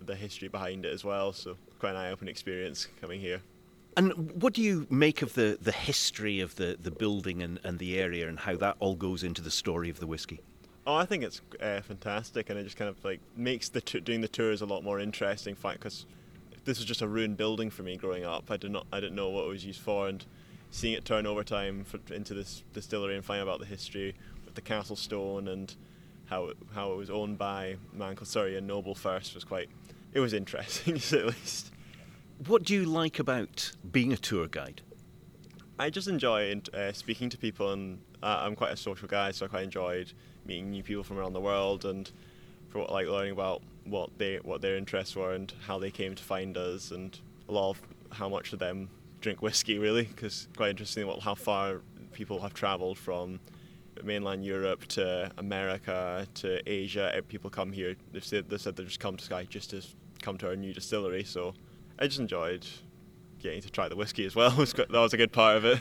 the 0.00 0.14
history 0.14 0.48
behind 0.48 0.84
it 0.84 0.92
as 0.92 1.04
well, 1.04 1.32
so 1.32 1.56
quite 1.78 1.90
an 1.90 1.96
eye-opening 1.96 2.30
experience 2.30 2.86
coming 3.00 3.20
here. 3.20 3.40
And 3.98 4.40
what 4.40 4.52
do 4.52 4.62
you 4.62 4.86
make 4.90 5.22
of 5.22 5.34
the, 5.34 5.58
the 5.60 5.72
history 5.72 6.38
of 6.38 6.54
the, 6.54 6.76
the 6.80 6.92
building 6.92 7.42
and, 7.42 7.58
and 7.64 7.80
the 7.80 7.98
area 7.98 8.28
and 8.28 8.38
how 8.38 8.54
that 8.58 8.76
all 8.78 8.94
goes 8.94 9.24
into 9.24 9.42
the 9.42 9.50
story 9.50 9.90
of 9.90 9.98
the 9.98 10.06
whiskey? 10.06 10.40
Oh, 10.86 10.94
I 10.94 11.04
think 11.04 11.24
it's 11.24 11.40
uh, 11.60 11.80
fantastic, 11.80 12.48
and 12.48 12.56
it 12.56 12.62
just 12.62 12.76
kind 12.76 12.88
of 12.88 13.04
like 13.04 13.18
makes 13.36 13.68
the 13.68 13.80
t- 13.80 13.98
doing 13.98 14.20
the 14.20 14.28
tours 14.28 14.62
a 14.62 14.66
lot 14.66 14.84
more 14.84 15.00
interesting. 15.00 15.50
In 15.50 15.56
Fact, 15.56 15.80
because 15.80 16.06
this 16.64 16.78
was 16.78 16.84
just 16.84 17.02
a 17.02 17.08
ruined 17.08 17.36
building 17.36 17.70
for 17.70 17.82
me 17.82 17.96
growing 17.96 18.24
up. 18.24 18.52
I 18.52 18.56
did 18.56 18.70
not, 18.70 18.86
I 18.92 19.00
didn't 19.00 19.16
know 19.16 19.30
what 19.30 19.46
it 19.46 19.48
was 19.48 19.66
used 19.66 19.80
for, 19.80 20.06
and 20.06 20.24
seeing 20.70 20.94
it 20.94 21.04
turn 21.04 21.26
over 21.26 21.42
time 21.42 21.82
for, 21.82 21.98
into 22.14 22.34
this 22.34 22.62
distillery 22.72 23.16
and 23.16 23.24
finding 23.24 23.42
about 23.42 23.58
the 23.58 23.66
history 23.66 24.14
with 24.44 24.54
the 24.54 24.60
castle 24.60 24.94
stone 24.94 25.48
and 25.48 25.74
how 26.26 26.44
it, 26.44 26.56
how 26.72 26.92
it 26.92 26.96
was 26.96 27.10
owned 27.10 27.36
by 27.36 27.76
a 27.92 27.98
man 27.98 28.14
called 28.14 28.28
Sir 28.28 28.46
Iain 28.46 28.64
Noble 28.64 28.94
first 28.94 29.34
was 29.34 29.42
quite. 29.42 29.68
It 30.12 30.20
was 30.20 30.32
interesting, 30.32 30.94
at 31.18 31.26
least. 31.26 31.72
What 32.46 32.62
do 32.62 32.72
you 32.72 32.84
like 32.84 33.18
about 33.18 33.72
being 33.90 34.12
a 34.12 34.16
tour 34.16 34.46
guide? 34.46 34.80
I 35.76 35.90
just 35.90 36.06
enjoy 36.06 36.60
uh, 36.72 36.92
speaking 36.92 37.28
to 37.30 37.36
people, 37.36 37.72
and 37.72 38.00
uh, 38.22 38.42
I'm 38.42 38.54
quite 38.54 38.72
a 38.72 38.76
social 38.76 39.08
guy, 39.08 39.32
so 39.32 39.46
I 39.46 39.48
quite 39.48 39.64
enjoyed 39.64 40.12
meeting 40.46 40.70
new 40.70 40.84
people 40.84 41.02
from 41.02 41.18
around 41.18 41.32
the 41.32 41.40
world 41.40 41.84
and 41.84 42.10
for 42.68 42.86
like 42.90 43.08
learning 43.08 43.32
about 43.32 43.62
what 43.84 44.10
they 44.18 44.36
what 44.36 44.60
their 44.60 44.76
interests 44.76 45.16
were 45.16 45.34
and 45.34 45.52
how 45.66 45.80
they 45.80 45.90
came 45.90 46.14
to 46.14 46.22
find 46.22 46.56
us, 46.56 46.92
and 46.92 47.18
a 47.48 47.52
lot 47.52 47.70
of 47.70 47.82
how 48.12 48.28
much 48.28 48.52
of 48.52 48.60
them 48.60 48.88
drink 49.20 49.42
whiskey 49.42 49.78
really, 49.78 50.04
because 50.04 50.46
quite 50.56 50.70
interesting 50.70 51.08
what 51.08 51.18
how 51.20 51.34
far 51.34 51.80
people 52.12 52.40
have 52.40 52.54
travelled 52.54 52.98
from 52.98 53.40
mainland 54.04 54.44
Europe 54.44 54.86
to 54.86 55.28
America 55.38 56.24
to 56.34 56.60
Asia. 56.70 57.10
Eh, 57.16 57.20
people 57.26 57.50
come 57.50 57.72
here. 57.72 57.96
They've 58.12 58.24
said, 58.24 58.48
they 58.48 58.58
said 58.58 58.76
they 58.76 58.84
just 58.84 59.00
come 59.00 59.16
to 59.16 59.24
Skye 59.24 59.44
just 59.44 59.70
to 59.70 59.82
come 60.22 60.38
to 60.38 60.46
our 60.48 60.56
new 60.56 60.72
distillery. 60.72 61.24
So 61.24 61.54
I 61.98 62.06
just 62.06 62.20
enjoyed 62.20 62.66
getting 63.40 63.60
to 63.62 63.70
try 63.70 63.88
the 63.88 63.96
whiskey 63.96 64.24
as 64.24 64.34
well. 64.36 64.50
that 64.50 64.90
was 64.90 65.12
a 65.12 65.16
good 65.16 65.32
part 65.32 65.56
of 65.56 65.64
it. 65.64 65.80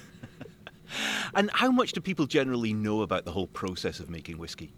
and 1.35 1.49
how 1.53 1.71
much 1.71 1.91
do 1.91 2.01
people 2.01 2.25
generally 2.25 2.73
know 2.73 3.01
about 3.01 3.25
the 3.25 3.31
whole 3.31 3.47
process 3.47 3.99
of 3.99 4.09
making 4.09 4.37
whiskey? 4.37 4.73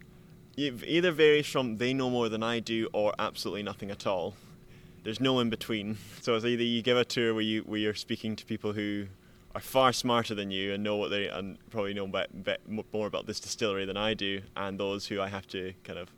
It 0.57 0.83
either 0.85 1.11
varies 1.11 1.47
from 1.47 1.77
they 1.77 1.93
know 1.93 2.09
more 2.09 2.27
than 2.27 2.43
I 2.43 2.59
do 2.59 2.89
or 2.93 3.13
absolutely 3.17 3.63
nothing 3.63 3.91
at 3.91 4.05
all. 4.05 4.35
There's 5.03 5.21
no 5.21 5.39
in 5.39 5.49
between. 5.49 5.97
So 6.21 6.35
it's 6.35 6.43
either 6.43 6.63
you 6.63 6.81
give 6.81 6.97
a 6.97 7.05
tour 7.05 7.33
where 7.33 7.43
you 7.43 7.61
where 7.61 7.79
you're 7.79 7.93
speaking 7.93 8.35
to 8.35 8.45
people 8.45 8.73
who 8.73 9.07
are 9.55 9.61
far 9.61 9.93
smarter 9.93 10.35
than 10.35 10.51
you 10.51 10.73
and 10.73 10.83
know 10.83 10.97
what 10.97 11.09
they 11.09 11.27
and 11.27 11.57
probably 11.69 11.93
know 11.93 12.07
more 12.91 13.07
about 13.07 13.25
this 13.25 13.39
distillery 13.39 13.85
than 13.85 13.95
I 13.95 14.13
do, 14.13 14.41
and 14.57 14.77
those 14.77 15.07
who 15.07 15.21
I 15.21 15.29
have 15.29 15.47
to 15.47 15.73
kind 15.85 15.97
of 15.97 16.09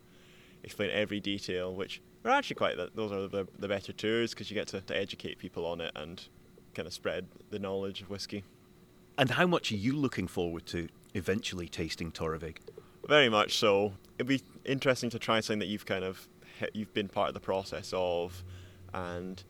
explain 0.64 0.90
every 0.90 1.20
detail, 1.20 1.72
which 1.72 2.02
are 2.24 2.30
actually 2.30 2.56
quite 2.56 2.76
those 2.94 3.12
are 3.12 3.26
the, 3.26 3.46
the 3.58 3.68
better 3.68 3.92
tours 3.92 4.32
because 4.32 4.50
you 4.50 4.54
get 4.54 4.68
to, 4.68 4.80
to 4.80 4.96
educate 4.96 5.38
people 5.38 5.66
on 5.66 5.80
it 5.80 5.92
and 5.96 6.22
kind 6.74 6.86
of 6.86 6.92
spread 6.92 7.26
the 7.50 7.58
knowledge 7.58 8.00
of 8.00 8.10
whiskey. 8.10 8.44
And 9.18 9.30
how 9.30 9.46
much 9.46 9.72
are 9.72 9.76
you 9.76 9.92
looking 9.92 10.26
forward 10.26 10.66
to 10.66 10.88
eventually 11.14 11.68
tasting 11.68 12.12
Torabhaig? 12.12 12.58
Very 13.06 13.28
much 13.28 13.58
so. 13.58 13.94
It'd 14.18 14.28
be 14.28 14.42
interesting 14.64 15.10
to 15.10 15.18
try 15.18 15.40
something 15.40 15.58
that 15.58 15.66
you've 15.66 15.86
kind 15.86 16.04
of 16.04 16.28
you've 16.72 16.94
been 16.94 17.08
part 17.08 17.28
of 17.28 17.34
the 17.34 17.40
process 17.40 17.92
of, 17.94 18.44
and 18.94 19.42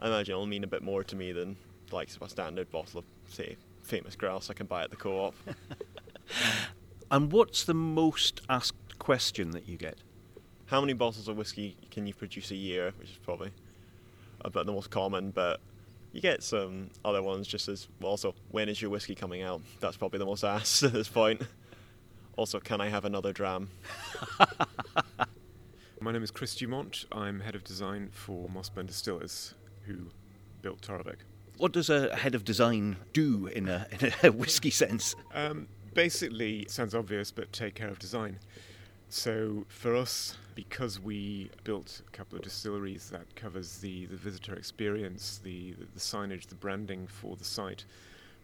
I 0.00 0.06
imagine 0.06 0.32
it'll 0.32 0.46
mean 0.46 0.64
a 0.64 0.68
bit 0.68 0.82
more 0.82 1.02
to 1.04 1.16
me 1.16 1.32
than 1.32 1.56
like 1.90 2.08
a 2.20 2.28
standard 2.28 2.70
bottle 2.70 3.00
of 3.00 3.04
say 3.28 3.56
famous 3.82 4.16
grouse 4.16 4.48
I 4.48 4.54
can 4.54 4.66
buy 4.66 4.84
at 4.84 4.90
the 4.90 4.96
co-op. 4.96 5.34
and 7.10 7.32
what's 7.32 7.64
the 7.64 7.74
most 7.74 8.40
asked 8.48 8.98
question 8.98 9.50
that 9.50 9.68
you 9.68 9.76
get? 9.76 9.98
How 10.72 10.80
many 10.80 10.94
bottles 10.94 11.28
of 11.28 11.36
whiskey 11.36 11.76
can 11.90 12.06
you 12.06 12.14
produce 12.14 12.50
a 12.50 12.54
year? 12.54 12.94
Which 12.98 13.10
is 13.10 13.18
probably 13.18 13.50
about 14.40 14.64
the 14.64 14.72
most 14.72 14.88
common, 14.88 15.30
but 15.30 15.60
you 16.14 16.22
get 16.22 16.42
some 16.42 16.88
other 17.04 17.22
ones 17.22 17.46
just 17.46 17.68
as 17.68 17.88
well. 18.00 18.12
Also, 18.12 18.34
when 18.52 18.70
is 18.70 18.80
your 18.80 18.90
whiskey 18.90 19.14
coming 19.14 19.42
out? 19.42 19.60
That's 19.80 19.98
probably 19.98 20.18
the 20.18 20.24
most 20.24 20.44
asked 20.44 20.82
at 20.82 20.94
this 20.94 21.08
point. 21.08 21.42
Also, 22.38 22.58
can 22.58 22.80
I 22.80 22.88
have 22.88 23.04
another 23.04 23.34
dram? 23.34 23.68
My 26.00 26.10
name 26.10 26.22
is 26.22 26.30
Chris 26.30 26.54
Dumont. 26.54 27.04
I'm 27.12 27.40
head 27.40 27.54
of 27.54 27.64
design 27.64 28.08
for 28.10 28.48
Mossburn 28.48 28.86
Distillers, 28.86 29.52
who 29.84 30.06
built 30.62 30.80
Torabhaig. 30.80 31.18
What 31.58 31.72
does 31.72 31.90
a 31.90 32.16
head 32.16 32.34
of 32.34 32.46
design 32.46 32.96
do 33.12 33.46
in 33.48 33.68
a, 33.68 33.86
in 34.00 34.10
a 34.22 34.32
whiskey 34.32 34.70
sense? 34.70 35.16
Um, 35.34 35.68
basically, 35.92 36.64
sounds 36.70 36.94
obvious, 36.94 37.30
but 37.30 37.52
take 37.52 37.74
care 37.74 37.88
of 37.88 37.98
design. 37.98 38.38
So 39.12 39.66
for 39.68 39.94
us, 39.94 40.38
because 40.54 40.98
we 40.98 41.50
built 41.64 42.00
a 42.08 42.16
couple 42.16 42.38
of 42.38 42.44
distilleries 42.44 43.10
that 43.10 43.36
covers 43.36 43.76
the, 43.76 44.06
the 44.06 44.16
visitor 44.16 44.54
experience, 44.54 45.38
the, 45.44 45.72
the, 45.72 45.84
the 45.92 46.00
signage, 46.00 46.46
the 46.46 46.54
branding 46.54 47.06
for 47.06 47.36
the 47.36 47.44
site, 47.44 47.84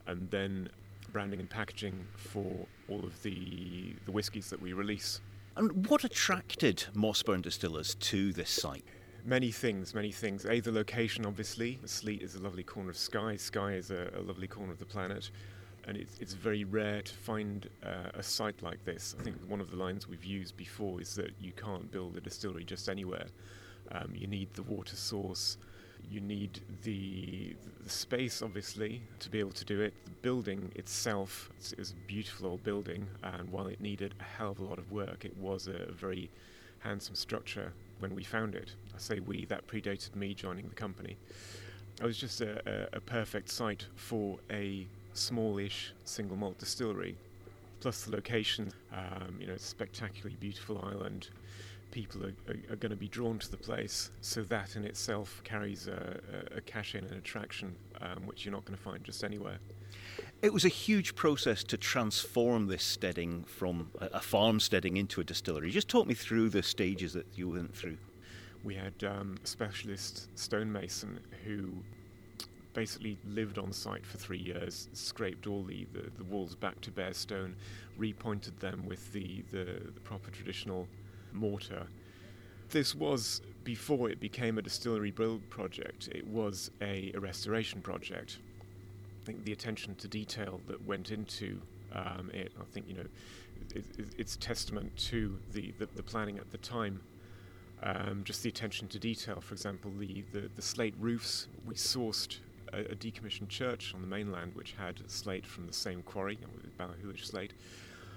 and 0.06 0.30
then 0.30 0.68
branding 1.10 1.40
and 1.40 1.48
packaging 1.48 2.04
for 2.16 2.66
all 2.90 3.02
of 3.02 3.22
the 3.22 3.94
the 4.04 4.12
whiskies 4.12 4.50
that 4.50 4.60
we 4.60 4.75
release. 4.75 5.22
And 5.56 5.87
what 5.88 6.04
attracted 6.04 6.84
Mossburn 6.94 7.40
Distillers 7.40 7.94
to 7.94 8.34
this 8.34 8.50
site? 8.50 8.84
Many 9.25 9.50
things, 9.50 9.94
many 9.94 10.12
things. 10.12 10.44
A, 10.44 10.60
the 10.60 10.70
location, 10.70 11.25
obviously. 11.25 11.78
Sleat 11.87 12.20
is 12.20 12.34
a 12.34 12.40
lovely 12.40 12.62
corner 12.62 12.90
of 12.90 12.98
Skye. 12.98 13.37
Skye 13.37 13.72
is 13.72 13.90
a, 13.90 14.10
a 14.14 14.20
lovely 14.20 14.46
corner 14.46 14.72
of 14.72 14.78
the 14.78 14.84
planet. 14.84 15.30
And 15.88 15.97
it's, 15.97 16.18
it's 16.21 16.35
very 16.35 16.64
rare 16.64 17.00
to 17.00 17.14
find 17.14 17.66
uh, 17.83 18.11
a 18.12 18.23
site 18.23 18.62
like 18.62 18.85
this. 18.85 19.16
I 19.18 19.23
think 19.23 19.37
one 19.49 19.61
of 19.61 19.71
the 19.71 19.76
lines 19.76 20.07
we've 20.07 20.25
used 20.25 20.54
before 20.54 21.00
is 21.00 21.14
that 21.14 21.33
you 21.40 21.52
can't 21.52 21.90
build 21.90 22.16
a 22.18 22.21
distillery 22.21 22.64
just 22.64 22.90
anywhere. 22.90 23.26
Um, 23.92 24.12
you 24.14 24.26
need 24.26 24.52
the 24.52 24.64
water 24.64 24.97
source, 24.97 25.57
you 26.11 26.21
need 26.21 26.61
the, 26.85 27.57
the, 27.83 27.90
space, 27.90 28.42
obviously, 28.42 29.00
to 29.21 29.30
be 29.30 29.38
able 29.40 29.52
to 29.52 29.64
do 29.64 29.80
it. 29.80 29.95
The 30.04 30.11
building 30.23 30.71
itself 30.75 31.50
is 31.78 31.92
a 31.92 32.07
beautiful 32.07 32.49
old 32.49 32.62
building, 32.64 33.07
and 33.23 33.50
while 33.50 33.66
it 33.66 33.80
needed 33.80 34.14
a 34.21 34.25
hell 34.25 34.50
of 34.50 34.59
a 34.59 34.64
lot 34.64 34.78
of 34.78 34.92
work, 34.92 35.25
it 35.25 35.37
was 35.38 35.68
a 35.68 35.90
very 35.92 36.30
handsome 36.80 37.14
structure 37.14 37.73
when 37.99 38.14
we 38.14 38.25
found 38.25 38.54
it. 38.54 38.73
I 38.95 38.99
say 38.99 39.21
we, 39.21 39.47
that 39.47 39.66
predated 39.66 40.14
me 40.14 40.35
joining 40.35 40.68
the 40.68 40.75
company. 40.75 41.16
It 41.99 42.04
was 42.04 42.18
just 42.18 42.42
a, 42.42 42.61
a, 42.92 42.99
a 42.99 43.00
perfect 43.00 43.49
site 43.49 43.87
for 43.97 44.38
a 44.50 44.87
smallish 45.18 45.92
single 46.04 46.37
malt 46.37 46.58
distillery, 46.58 47.16
plus 47.80 48.04
the 48.04 48.12
location. 48.12 48.72
Um, 48.92 49.37
you 49.40 49.46
know, 49.46 49.54
it's 49.54 49.64
a 49.64 49.68
spectacularly 49.68 50.37
beautiful 50.40 50.78
island. 50.84 51.28
People 51.90 52.25
are, 52.25 52.34
are, 52.48 52.72
are 52.72 52.76
going 52.76 52.90
to 52.90 52.96
be 52.96 53.08
drawn 53.08 53.38
to 53.38 53.50
the 53.50 53.56
place, 53.56 54.10
so 54.20 54.42
that 54.42 54.76
in 54.76 54.84
itself 54.84 55.40
carries 55.44 55.88
a, 55.88 56.20
a 56.56 56.60
cash 56.60 56.94
in 56.94 57.04
and 57.04 57.14
attraction, 57.14 57.75
um, 58.00 58.26
which 58.26 58.44
you're 58.44 58.52
not 58.52 58.64
going 58.64 58.76
to 58.76 58.82
find 58.82 59.02
just 59.04 59.25
anywhere. 59.25 59.58
It 60.42 60.52
was 60.52 60.64
a 60.64 60.68
huge 60.68 61.14
process 61.14 61.64
to 61.64 61.76
transform 61.76 62.66
this 62.66 62.82
steading 62.82 63.44
from 63.44 63.90
a 64.00 64.20
farmsteading 64.20 64.96
into 64.96 65.20
a 65.20 65.25
distillery. 65.25 65.70
Just 65.70 65.88
talk 65.88 66.06
me 66.06 66.14
through 66.14 66.50
the 66.50 66.62
stages 66.62 67.12
that 67.14 67.26
you 67.34 67.48
went 67.48 67.75
through. 67.75 67.96
We 68.64 68.75
had 68.75 68.94
um, 69.04 69.38
a 69.42 69.46
specialist 69.46 70.28
stonemason 70.38 71.20
who 71.44 71.70
basically 72.78 73.18
lived 73.26 73.58
on 73.58 73.73
site 73.73 74.06
for 74.06 74.18
three 74.18 74.38
years, 74.38 74.88
scraped 74.92 75.49
all 75.49 75.64
the, 75.64 75.85
the, 75.92 76.04
the 76.16 76.23
walls 76.23 76.54
back 76.54 76.80
to 76.80 76.92
bare 76.92 77.12
stone, 77.12 77.56
repointed 77.99 78.56
them 78.61 78.85
with 78.87 79.12
the, 79.12 79.42
the, 79.50 79.64
the 79.97 80.00
proper 80.04 80.30
traditional 80.30 80.87
mortar. 81.32 81.88
This 82.68 82.94
was, 82.94 83.42
before 83.64 84.11
it 84.11 84.20
became 84.20 84.58
a 84.58 84.62
distillery 84.62 85.11
build 85.11 85.40
project, 85.50 86.08
it 86.12 86.25
was 86.28 86.70
a, 86.80 87.11
a 87.16 87.18
restoration 87.18 87.80
project. 87.80 88.38
I 89.23 89.26
think 89.26 89.44
the 89.44 89.52
attention 89.52 89.97
to 89.97 90.06
detail 90.06 90.61
that 90.68 90.80
went 90.87 91.11
into 91.11 91.61
um, 91.92 92.30
it, 92.32 92.52
I 92.61 92.64
think, 92.73 92.87
you 92.87 92.94
know, 92.94 93.06
it, 93.75 93.85
it, 93.99 94.06
it's 94.16 94.37
testament 94.37 94.97
to 95.11 95.37
the, 95.52 95.75
the, 95.80 95.88
the 95.97 96.02
planning 96.04 96.38
at 96.38 96.49
the 96.52 96.58
time 96.58 97.00
um, 97.82 98.23
just 98.25 98.42
the 98.44 98.49
attention 98.49 98.87
to 98.88 98.99
detail, 99.00 99.40
for 99.40 99.54
example, 99.54 99.90
the, 99.99 100.25
the, 100.32 100.49
the 100.54 100.62
slate 100.62 100.94
roofs. 100.99 101.49
We 101.66 101.75
sourced 101.75 102.38
a, 102.72 102.92
a, 102.92 102.94
decommissioned 102.94 103.48
church 103.48 103.92
on 103.94 104.00
the 104.00 104.06
mainland 104.06 104.54
which 104.54 104.75
had 104.78 105.00
slate 105.10 105.46
from 105.46 105.66
the 105.66 105.72
same 105.72 106.02
quarry, 106.02 106.38
Ballachulish 106.78 107.25
slate. 107.26 107.52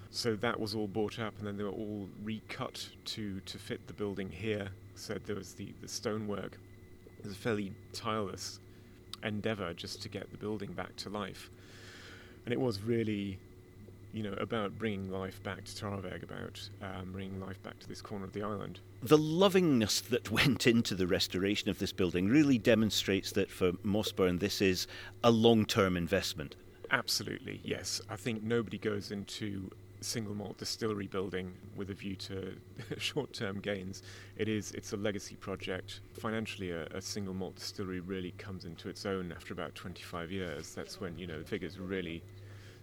So 0.10 0.36
that 0.38 0.60
was 0.60 0.76
all 0.76 0.88
bought 0.88 1.20
up, 1.20 1.34
and 1.38 1.48
then 1.48 1.58
they 1.58 1.64
were 1.64 1.70
all 1.70 2.10
recut 2.24 2.90
to, 3.06 3.40
to 3.40 3.58
fit 3.58 3.88
the 3.88 3.94
building 3.94 4.30
here. 4.30 4.70
So 4.96 5.18
there 5.26 5.38
was 5.38 5.54
the, 5.54 5.74
the 5.82 5.88
stonework. 5.88 6.58
It 7.20 7.26
was 7.26 7.34
a 7.34 7.38
fairly 7.38 7.72
tireless 7.94 8.60
endeavour 9.24 9.74
just 9.74 10.02
to 10.02 10.10
get 10.10 10.30
the 10.32 10.38
building 10.38 10.74
back 10.74 10.96
to 10.98 11.10
life. 11.10 11.50
And 12.46 12.54
it 12.54 12.60
was 12.60 12.82
really 12.82 13.40
you 14.14 14.24
know, 14.24 14.34
about 14.34 14.78
bringing 14.78 15.10
life 15.10 15.42
back 15.44 15.64
to 15.64 15.72
Torabhaig, 15.72 16.24
about 16.24 16.70
um, 16.82 17.12
bringing 17.12 17.40
life 17.40 17.62
back 17.64 17.80
to 17.80 17.88
this 17.88 18.02
corner 18.02 18.26
of 18.26 18.34
the 18.34 18.44
island. 18.44 18.80
The 19.04 19.18
lovingness 19.18 20.02
that 20.02 20.32
went 20.32 20.68
into 20.68 20.96
the 20.96 21.08
restoration 21.08 21.70
of 21.70 21.80
this 21.80 21.92
building 21.92 22.28
really 22.28 22.58
demonstrates 22.58 23.32
that 23.34 23.50
for 23.50 23.72
Mossburn 23.74 24.40
this 24.40 24.62
is 24.62 24.88
a 25.24 25.32
long-term 25.32 25.98
investment. 25.98 26.56
Absolutely, 26.92 27.62
yes. 27.64 28.02
I 28.10 28.18
think 28.18 28.44
nobody 28.44 28.78
goes 28.78 29.12
into 29.12 29.70
single 30.02 30.34
malt 30.34 30.58
distillery 30.58 31.06
building 31.06 31.54
with 31.76 31.92
a 31.92 31.94
view 31.94 32.16
to 32.16 32.56
short-term 32.98 33.60
gains. 33.60 34.02
It 34.36 34.50
is 34.50 34.72
it's 34.72 34.94
a 34.94 34.98
legacy 34.98 35.36
project. 35.36 36.02
Financially, 36.20 36.72
a, 36.72 36.86
a, 36.88 37.02
single 37.02 37.34
malt 37.34 37.56
distillery 37.56 38.00
really 38.00 38.32
comes 38.32 38.66
into 38.66 38.90
its 38.90 39.06
own 39.06 39.32
after 39.32 39.54
about 39.54 39.76
25 39.76 40.32
years. 40.32 40.74
That's 40.74 41.00
when 41.00 41.18
you 41.18 41.28
know 41.28 41.40
the 41.40 41.46
figures 41.46 41.80
really 41.80 42.24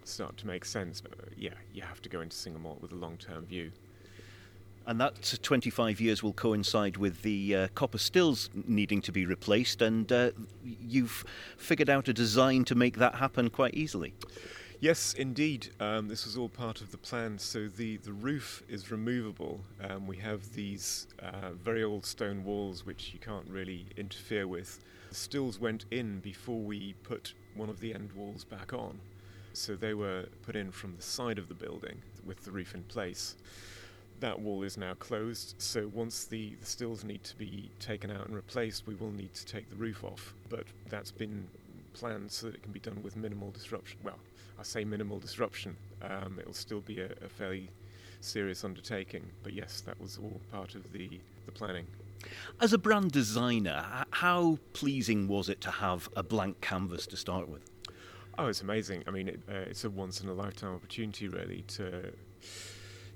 start 0.09 0.37
to 0.39 0.47
make 0.47 0.65
sense. 0.65 1.01
But 1.01 1.13
uh, 1.13 1.31
yeah, 1.37 1.55
you 1.73 1.83
have 1.83 2.03
to 2.03 2.09
go 2.09 2.21
into 2.21 2.51
malt 2.51 2.81
with 2.81 2.93
a 2.93 2.97
long 2.97 3.17
term 3.17 3.47
view. 3.47 3.71
And 4.87 4.99
that 5.03 5.39
25 5.43 6.01
years 6.01 6.23
will 6.23 6.33
coincide 6.33 6.97
with 6.97 7.21
the 7.21 7.55
uh, 7.55 7.69
copper 7.75 7.99
stills 7.99 8.49
needing 8.55 9.03
to 9.03 9.13
be 9.13 9.27
replaced, 9.27 9.83
and 9.83 10.11
uh, 10.11 10.31
you've 10.65 11.27
figured 11.59 11.91
out 11.91 12.09
a 12.09 12.15
design 12.15 12.65
to 12.65 12.75
make 12.75 12.97
that 12.97 13.17
happen 13.17 13.51
quite 13.51 13.75
easily. 13.75 14.15
Yes, 14.81 15.13
indeed. 15.15 15.71
Um, 15.81 16.07
this 16.07 16.25
was 16.25 16.37
all 16.37 16.49
part 16.49 16.81
of 16.81 16.93
the 16.93 16.99
plan. 16.99 17.37
So 17.39 17.67
the, 17.67 17.97
the 17.97 18.13
roof 18.13 18.63
is 18.69 18.93
removable. 18.93 19.61
Um, 19.83 20.07
we 20.07 20.17
have 20.19 20.55
these 20.55 21.09
uh, 21.21 21.51
very 21.51 21.83
old 21.83 22.07
stone 22.07 22.45
walls 22.45 22.87
which 22.87 23.13
you 23.13 23.19
can't 23.19 23.49
really 23.49 23.87
interfere 23.97 24.47
with. 24.47 24.79
The 25.09 25.17
stills 25.17 25.59
went 25.59 25.85
in 25.91 26.21
before 26.21 26.61
we 26.61 26.95
put 27.03 27.35
one 27.57 27.69
of 27.69 27.81
the 27.81 27.93
end 27.93 28.13
walls 28.13 28.45
back 28.45 28.73
on. 28.73 29.01
So 29.59 29.75
they 29.75 29.93
were 29.93 30.27
put 30.47 30.55
in 30.55 30.71
from 30.71 30.95
the 30.95 31.03
side 31.03 31.37
of 31.37 31.49
the 31.49 31.55
building 31.55 32.01
with 32.25 32.45
the 32.45 32.53
roof 32.53 32.77
in 32.77 32.85
place. 32.85 33.35
That 34.21 34.39
wall 34.41 34.63
is 34.63 34.77
now 34.77 34.95
closed, 34.95 35.57
so 35.59 35.91
once 35.93 36.27
the, 36.27 36.55
the 36.61 36.65
stills 36.67 37.03
need 37.03 37.25
to 37.25 37.37
be 37.37 37.69
taken 37.81 38.11
out 38.11 38.27
and 38.27 38.37
replaced, 38.37 38.87
we 38.87 38.95
will 38.95 39.11
need 39.11 39.35
to 39.35 39.45
take 39.45 39.69
the 39.69 39.77
roof 39.77 40.05
off. 40.05 40.33
But 40.49 40.65
that's 40.89 41.11
been 41.11 41.49
planned 41.93 42.31
so 42.31 42.47
that 42.47 42.55
it 42.55 42.63
can 42.63 42.71
be 42.71 42.79
done 42.79 43.03
with 43.03 43.17
minimal 43.17 43.51
disruption. 43.51 43.99
Well, 44.05 44.19
I 44.61 44.63
say 44.63 44.85
minimal 44.85 45.19
disruption. 45.19 45.77
Um, 46.03 46.39
it'll 46.39 46.53
still 46.53 46.81
be 46.81 47.01
a, 47.01 47.11
a, 47.25 47.29
fairly 47.29 47.69
serious 48.21 48.63
undertaking, 48.63 49.25
but 49.43 49.53
yes, 49.53 49.81
that 49.81 50.01
was 50.01 50.19
all 50.19 50.41
part 50.53 50.77
of 50.77 50.93
the, 50.93 51.21
the 51.47 51.53
planning. 51.53 51.87
As 52.61 52.73
a 52.73 52.79
brand 52.79 53.11
designer, 53.11 54.05
how 54.11 54.59
pleasing 54.73 55.27
was 55.27 55.49
it 55.49 55.61
to 55.63 55.71
have 55.71 56.09
a 56.15 56.23
blank 56.23 56.61
canvas 56.61 57.07
to 57.09 57.17
start 57.17 57.49
with? 57.49 57.63
Oh, 58.39 58.47
it's 58.47 58.61
amazing. 58.63 59.03
I 59.09 59.11
mean, 59.11 59.27
it, 59.27 59.41
uh, 59.49 59.55
it's 59.69 59.83
a 59.83 59.91
once 59.91 60.21
in 60.21 60.29
a 60.29 60.33
lifetime 60.33 60.73
opportunity, 60.73 61.27
really, 61.27 61.63
to 61.69 62.13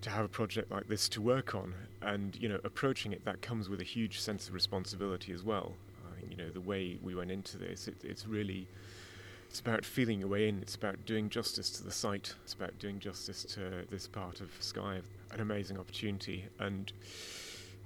to 0.01 0.11
have 0.11 0.25
a 0.25 0.29
project 0.29 0.69
like 0.69 0.89
this 0.89 1.09
to 1.11 1.23
work 1.23 1.55
on, 1.55 1.75
and 2.03 2.35
you 2.35 2.49
know, 2.49 2.59
approaching 2.65 3.13
it 3.13 3.25
that 3.25 3.41
comes 3.41 3.69
with 3.69 3.81
a 3.81 3.85
huge 3.85 4.19
sense 4.19 4.49
of 4.49 4.55
responsibility 4.55 5.33
as 5.33 5.45
well. 5.45 5.75
I 6.11 6.19
think 6.19 6.33
you 6.33 6.37
know 6.37 6.51
the 6.51 6.61
way 6.61 6.99
we 7.01 7.15
went 7.15 7.31
into 7.31 7.57
this, 7.57 7.87
it, 7.87 7.95
it's 8.03 8.27
really 8.27 8.67
it's 9.49 9.61
about 9.61 9.85
feeling 9.85 10.19
your 10.19 10.29
way 10.29 10.49
in. 10.49 10.61
It's 10.61 10.75
about 10.75 11.07
doing 11.07 11.29
justice 11.29 11.71
to 11.71 11.85
the 11.85 11.93
site. 11.93 12.35
It's 12.43 12.55
about 12.55 12.77
doing 12.81 12.99
justice 12.99 13.45
to 13.55 13.85
this 13.91 14.09
part 14.09 14.41
of 14.41 14.51
Skye, 14.59 15.03
An 15.31 15.41
amazing 15.41 15.79
opportunity, 15.79 16.47
and 16.59 16.93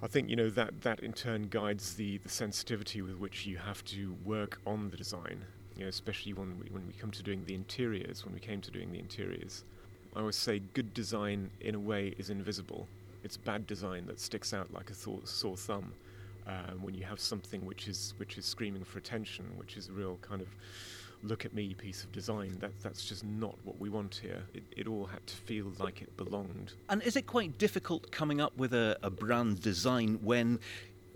I 0.02 0.06
think 0.06 0.30
you 0.30 0.36
know 0.36 0.48
that 0.48 0.80
that 0.82 1.00
in 1.00 1.12
turn 1.12 1.48
guides 1.48 1.96
the 1.96 2.16
the 2.16 2.30
sensitivity 2.30 3.02
with 3.02 3.18
which 3.18 3.44
you 3.44 3.58
have 3.58 3.84
to 3.86 4.16
work 4.24 4.58
on 4.66 4.88
the 4.88 4.96
design. 4.96 5.44
You 5.76 5.82
know, 5.82 5.88
especially 5.88 6.32
when 6.32 6.58
we, 6.58 6.70
when 6.70 6.86
we 6.86 6.94
come 6.94 7.10
to 7.10 7.22
doing 7.22 7.44
the 7.44 7.54
interiors. 7.54 8.24
When 8.24 8.34
we 8.34 8.40
came 8.40 8.60
to 8.62 8.70
doing 8.70 8.92
the 8.92 8.98
interiors, 8.98 9.64
I 10.14 10.20
always 10.20 10.36
say 10.36 10.60
good 10.72 10.94
design, 10.94 11.50
in 11.60 11.74
a 11.74 11.80
way, 11.80 12.14
is 12.18 12.30
invisible. 12.30 12.88
It's 13.22 13.36
bad 13.36 13.66
design 13.66 14.06
that 14.06 14.18
sticks 14.18 14.54
out 14.54 14.72
like 14.72 14.90
a 14.90 14.94
th- 14.94 15.26
sore 15.26 15.56
thumb. 15.56 15.92
Uh, 16.46 16.70
when 16.80 16.94
you 16.94 17.02
have 17.02 17.18
something 17.18 17.66
which 17.66 17.88
is 17.88 18.14
which 18.18 18.38
is 18.38 18.46
screaming 18.46 18.84
for 18.84 18.98
attention, 18.98 19.44
which 19.56 19.76
is 19.76 19.88
a 19.88 19.92
real 19.92 20.16
kind 20.22 20.40
of 20.40 20.46
look 21.22 21.44
at 21.44 21.52
me 21.54 21.74
piece 21.74 22.04
of 22.04 22.12
design. 22.12 22.56
That 22.60 22.72
that's 22.82 23.04
just 23.04 23.24
not 23.24 23.56
what 23.64 23.78
we 23.80 23.88
want 23.88 24.14
here. 24.22 24.42
It, 24.54 24.62
it 24.76 24.86
all 24.86 25.06
had 25.06 25.26
to 25.26 25.36
feel 25.36 25.72
like 25.78 26.02
it 26.02 26.16
belonged. 26.16 26.74
And 26.88 27.02
is 27.02 27.16
it 27.16 27.26
quite 27.26 27.58
difficult 27.58 28.10
coming 28.10 28.40
up 28.40 28.56
with 28.56 28.74
a, 28.74 28.96
a 29.02 29.10
brand 29.10 29.60
design 29.60 30.18
when 30.22 30.60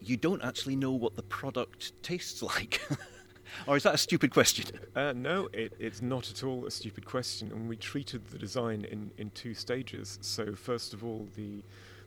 you 0.01 0.17
don't 0.17 0.43
actually 0.43 0.77
know 0.77 0.93
what 0.93 1.17
the 1.17 1.23
product 1.23 1.93
tastes 2.03 2.43
like? 2.55 2.81
Or 3.67 3.77
is 3.77 3.83
that 3.85 3.95
a 3.95 3.99
stupid 3.99 4.31
question? 4.31 4.67
Uh, 4.95 5.13
no, 5.15 5.49
it, 5.53 5.73
it's 5.79 6.03
not 6.03 6.31
at 6.31 6.43
all 6.43 6.67
a 6.67 6.71
stupid 6.71 7.05
question. 7.05 7.51
And 7.53 7.69
we 7.69 7.77
treated 7.77 8.27
the 8.29 8.39
design 8.39 8.85
in, 8.91 9.11
in 9.19 9.31
two 9.31 9.55
stages. 9.55 10.19
So, 10.23 10.55
first 10.55 10.95
of 10.95 11.05
all, 11.05 11.29
the 11.37 11.63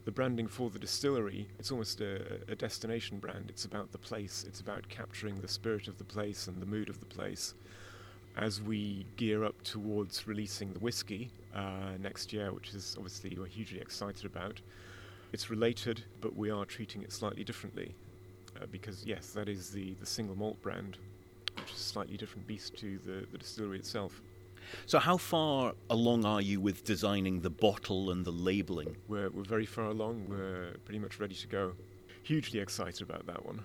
the 0.06 0.12
branding 0.12 0.48
for 0.48 0.70
the 0.70 0.80
distillery, 0.80 1.48
it's 1.60 1.72
almost 1.72 2.02
a, 2.02 2.42
a, 2.50 2.56
destination 2.56 3.20
brand. 3.20 3.46
It's 3.48 3.66
about 3.66 3.92
the 3.92 3.98
place, 3.98 4.44
it's 4.48 4.60
about 4.60 4.88
capturing 4.90 5.40
the 5.40 5.48
spirit 5.48 5.88
of 5.88 5.98
the 5.98 6.04
place 6.04 6.48
and 6.48 6.62
the 6.62 6.66
mood 6.66 6.90
of 6.90 7.00
the 7.00 7.06
place. 7.06 7.54
As 8.36 8.62
we 8.62 9.06
gear 9.16 9.46
up 9.46 9.62
towards 9.64 10.28
releasing 10.28 10.74
the 10.74 10.80
whiskey 10.80 11.32
uh, 11.56 11.92
next 12.02 12.34
year, 12.34 12.52
which 12.52 12.74
is 12.74 12.96
obviously 12.98 13.38
we're 13.40 13.46
hugely 13.46 13.80
excited 13.80 14.26
about, 14.26 14.60
it's 15.32 15.50
related, 15.50 16.04
but 16.20 16.36
we 16.36 16.50
are 16.50 16.66
treating 16.66 17.02
it 17.04 17.12
slightly 17.12 17.44
differently. 17.44 17.96
Uh, 18.62 18.66
because, 18.72 19.04
yes, 19.06 19.28
that 19.30 19.48
is 19.48 19.70
the, 19.70 19.94
the 20.00 20.06
single 20.06 20.36
malt 20.36 20.62
brand, 20.62 20.98
which 21.56 21.72
is 21.72 21.80
a 21.80 21.84
slightly 21.84 22.18
different 22.18 22.48
beast 22.48 22.76
to 22.78 22.98
the, 23.00 23.26
the 23.32 23.38
distillery 23.38 23.80
itself. 23.80 24.22
So, 24.86 25.00
how 25.00 25.18
far 25.18 25.74
along 25.90 26.26
are 26.26 26.42
you 26.42 26.60
with 26.60 26.84
designing 26.84 27.42
the 27.42 27.50
bottle 27.50 28.12
and 28.12 28.26
the 28.26 28.32
labelling? 28.32 28.96
We're, 29.08 29.30
we're 29.30 29.44
very 29.44 29.66
far 29.66 29.86
along. 29.86 30.26
We're 30.28 30.76
pretty 30.86 31.00
much 31.00 31.20
ready 31.20 31.36
to 31.36 31.48
go. 31.48 31.74
Hugely 32.24 32.60
excited 32.60 33.02
about 33.02 33.26
that 33.28 33.46
one. 33.46 33.64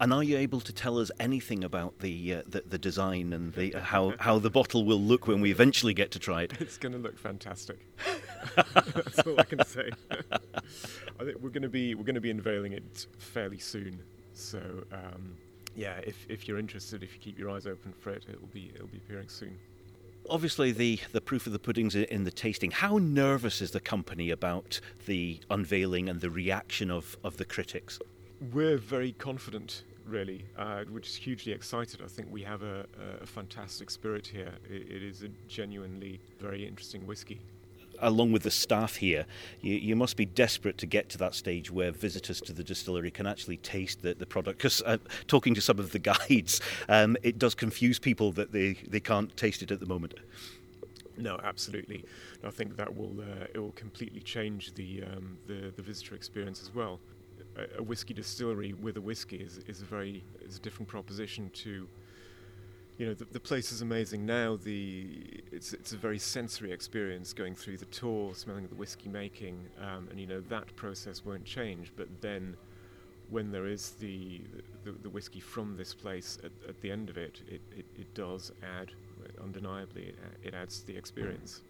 And 0.00 0.12
are 0.12 0.24
you 0.24 0.36
able 0.36 0.60
to 0.60 0.72
tell 0.72 0.98
us 0.98 1.10
anything 1.20 1.62
about 1.62 2.00
the 2.00 2.34
uh, 2.34 2.42
the, 2.46 2.62
the, 2.66 2.78
design 2.78 3.32
and 3.32 3.52
the, 3.52 3.74
uh, 3.74 3.80
how 3.80 4.14
how 4.18 4.38
the 4.40 4.50
bottle 4.50 4.84
will 4.84 5.00
look 5.00 5.28
when 5.28 5.40
we 5.40 5.52
eventually 5.52 5.94
get 5.94 6.10
to 6.12 6.18
try 6.18 6.42
it? 6.42 6.52
It's 6.60 6.78
going 6.78 6.92
to 6.92 6.98
look 6.98 7.16
fantastic. 7.16 7.78
That's 8.56 9.20
all 9.20 9.38
I 9.38 9.44
can 9.44 9.64
say. 9.64 9.90
I 10.10 11.24
think 11.24 11.38
we're 11.40 11.50
going 11.50 11.62
to 11.62 11.68
be 11.68 11.94
we're 11.94 12.04
going 12.04 12.16
to 12.16 12.20
be 12.20 12.30
unveiling 12.30 12.72
it 12.72 13.06
fairly 13.18 13.58
soon. 13.58 14.02
So 14.32 14.58
um, 14.92 15.36
yeah, 15.76 16.00
if, 16.04 16.26
if 16.28 16.46
you're 16.46 16.58
interested, 16.58 17.02
if 17.02 17.14
you 17.14 17.20
keep 17.20 17.38
your 17.38 17.50
eyes 17.50 17.66
open 17.66 17.92
for 17.92 18.10
it, 18.10 18.24
it'll 18.28 18.46
be 18.48 18.70
it'll 18.74 18.86
be 18.86 18.98
appearing 18.98 19.28
soon. 19.28 19.58
Obviously, 20.30 20.72
the, 20.72 20.98
the 21.12 21.20
proof 21.20 21.46
of 21.46 21.52
the 21.52 21.58
pudding's 21.58 21.94
in 21.94 22.24
the 22.24 22.30
tasting. 22.30 22.70
How 22.70 22.96
nervous 22.96 23.60
is 23.60 23.72
the 23.72 23.80
company 23.80 24.30
about 24.30 24.80
the 25.04 25.38
unveiling 25.50 26.08
and 26.08 26.18
the 26.22 26.30
reaction 26.30 26.90
of, 26.90 27.18
of 27.22 27.36
the 27.36 27.44
critics? 27.44 27.98
We're 28.50 28.78
very 28.78 29.12
confident, 29.12 29.82
really. 30.06 30.46
Uh, 30.56 30.84
we're 30.90 31.00
just 31.00 31.18
hugely 31.18 31.52
excited. 31.52 32.00
I 32.02 32.08
think 32.08 32.28
we 32.30 32.42
have 32.42 32.62
a, 32.62 32.86
a 33.20 33.26
fantastic 33.26 33.90
spirit 33.90 34.26
here. 34.26 34.54
It, 34.66 34.90
it 34.90 35.02
is 35.02 35.24
a 35.24 35.28
genuinely 35.46 36.20
very 36.38 36.66
interesting 36.66 37.06
whiskey 37.06 37.42
along 38.00 38.32
with 38.32 38.42
the 38.42 38.50
staff 38.50 38.96
here, 38.96 39.26
you, 39.60 39.74
you, 39.74 39.96
must 39.96 40.16
be 40.16 40.24
desperate 40.24 40.78
to 40.78 40.86
get 40.86 41.08
to 41.10 41.18
that 41.18 41.34
stage 41.34 41.70
where 41.70 41.90
visitors 41.90 42.40
to 42.42 42.52
the 42.52 42.64
distillery 42.64 43.10
can 43.10 43.26
actually 43.26 43.56
taste 43.58 44.02
the, 44.02 44.14
the 44.14 44.26
product. 44.26 44.58
Because 44.58 44.82
uh, 44.82 44.98
talking 45.26 45.54
to 45.54 45.60
some 45.60 45.78
of 45.78 45.92
the 45.92 45.98
guides, 46.28 46.60
um, 46.88 47.16
it 47.22 47.38
does 47.38 47.54
confuse 47.54 47.98
people 47.98 48.32
that 48.32 48.52
they, 48.52 48.74
they 48.88 49.00
can't 49.00 49.36
taste 49.36 49.62
it 49.62 49.70
at 49.70 49.80
the 49.80 49.86
moment. 49.86 50.14
No, 51.16 51.38
absolutely. 51.44 52.04
I 52.44 52.50
think 52.50 52.76
that 52.76 52.94
will 52.94 53.20
uh, 53.20 53.46
it 53.54 53.58
will 53.58 53.72
completely 53.72 54.20
change 54.20 54.74
the, 54.74 55.04
um, 55.04 55.38
the 55.46 55.72
the 55.76 55.82
visitor 55.82 56.14
experience 56.14 56.60
as 56.60 56.74
well. 56.74 56.98
A, 57.56 57.78
a 57.78 57.82
whiskey 57.82 58.14
distillery 58.14 58.72
with 58.72 58.96
a 58.96 59.00
whiskey 59.00 59.36
is, 59.36 59.58
is 59.68 59.80
a 59.80 59.84
very 59.84 60.24
is 60.40 60.56
a 60.56 60.60
different 60.60 60.88
proposition 60.88 61.50
to 61.54 61.86
you 62.98 63.06
know 63.06 63.14
the, 63.14 63.24
the 63.24 63.40
place 63.40 63.72
is 63.72 63.82
amazing 63.82 64.24
now. 64.24 64.56
The 64.56 65.42
it's 65.50 65.72
it's 65.72 65.92
a 65.92 65.96
very 65.96 66.18
sensory 66.18 66.72
experience 66.72 67.32
going 67.32 67.54
through 67.54 67.78
the 67.78 67.86
tour, 67.86 68.34
smelling 68.34 68.66
the 68.68 68.74
whiskey 68.74 69.08
making, 69.08 69.58
um, 69.80 70.08
and 70.10 70.20
you 70.20 70.26
know 70.26 70.40
that 70.42 70.74
process 70.76 71.24
won't 71.24 71.44
change. 71.44 71.92
But 71.96 72.08
then, 72.20 72.56
when 73.30 73.50
there 73.50 73.66
is 73.66 73.92
the 73.92 74.42
the, 74.84 74.92
the 74.92 75.10
whiskey 75.10 75.40
from 75.40 75.76
this 75.76 75.92
place 75.94 76.38
at, 76.44 76.52
at 76.68 76.80
the 76.82 76.90
end 76.90 77.10
of 77.10 77.18
it, 77.18 77.40
it, 77.48 77.60
it, 77.76 77.86
it 77.96 78.14
does 78.14 78.52
add 78.78 78.92
undeniably 79.42 80.14
it, 80.42 80.54
adds 80.54 80.80
to 80.80 80.86
the 80.86 80.96
experience. 80.96 81.62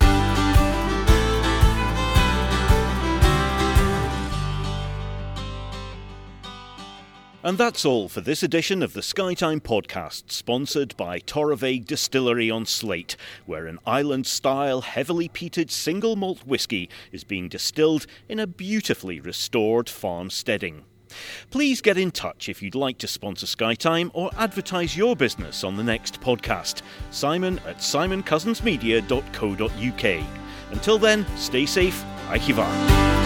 And 7.44 7.56
that's 7.58 7.84
all 7.84 8.08
for 8.08 8.22
this 8.22 8.42
edition 8.42 8.82
of 8.82 8.94
the 8.94 9.02
Skytime 9.02 9.60
podcast, 9.60 10.32
sponsored 10.32 10.96
by 10.96 11.18
Torabhaig 11.18 11.84
Distillery 11.84 12.50
on 12.50 12.64
Sleat, 12.64 13.16
where 13.44 13.66
an 13.66 13.78
island 13.84 14.26
style, 14.26 14.80
heavily 14.80 15.28
peated 15.28 15.70
single 15.70 16.16
malt 16.16 16.46
whisky 16.46 16.88
is 17.12 17.22
being 17.22 17.50
distilled 17.50 18.06
in 18.30 18.40
a 18.40 18.46
beautifully 18.46 19.20
restored 19.20 19.90
farm 19.90 20.30
steading. 20.30 20.84
Please 21.50 21.82
get 21.82 21.98
in 21.98 22.12
touch 22.12 22.48
if 22.48 22.62
you'd 22.62 22.74
like 22.74 22.96
to 22.96 23.06
sponsor 23.06 23.44
Skytime 23.44 24.10
or 24.14 24.30
advertise 24.38 24.96
your 24.96 25.14
business 25.14 25.64
on 25.64 25.76
the 25.76 25.84
next 25.84 26.22
podcast. 26.22 26.80
Simon 27.10 27.58
at 27.66 27.76
simoncousinsmedia.co.uk. 27.76 30.26
Until 30.70 30.98
then, 30.98 31.26
stay 31.36 31.66
safe. 31.66 32.02
Aichivar. 32.28 33.23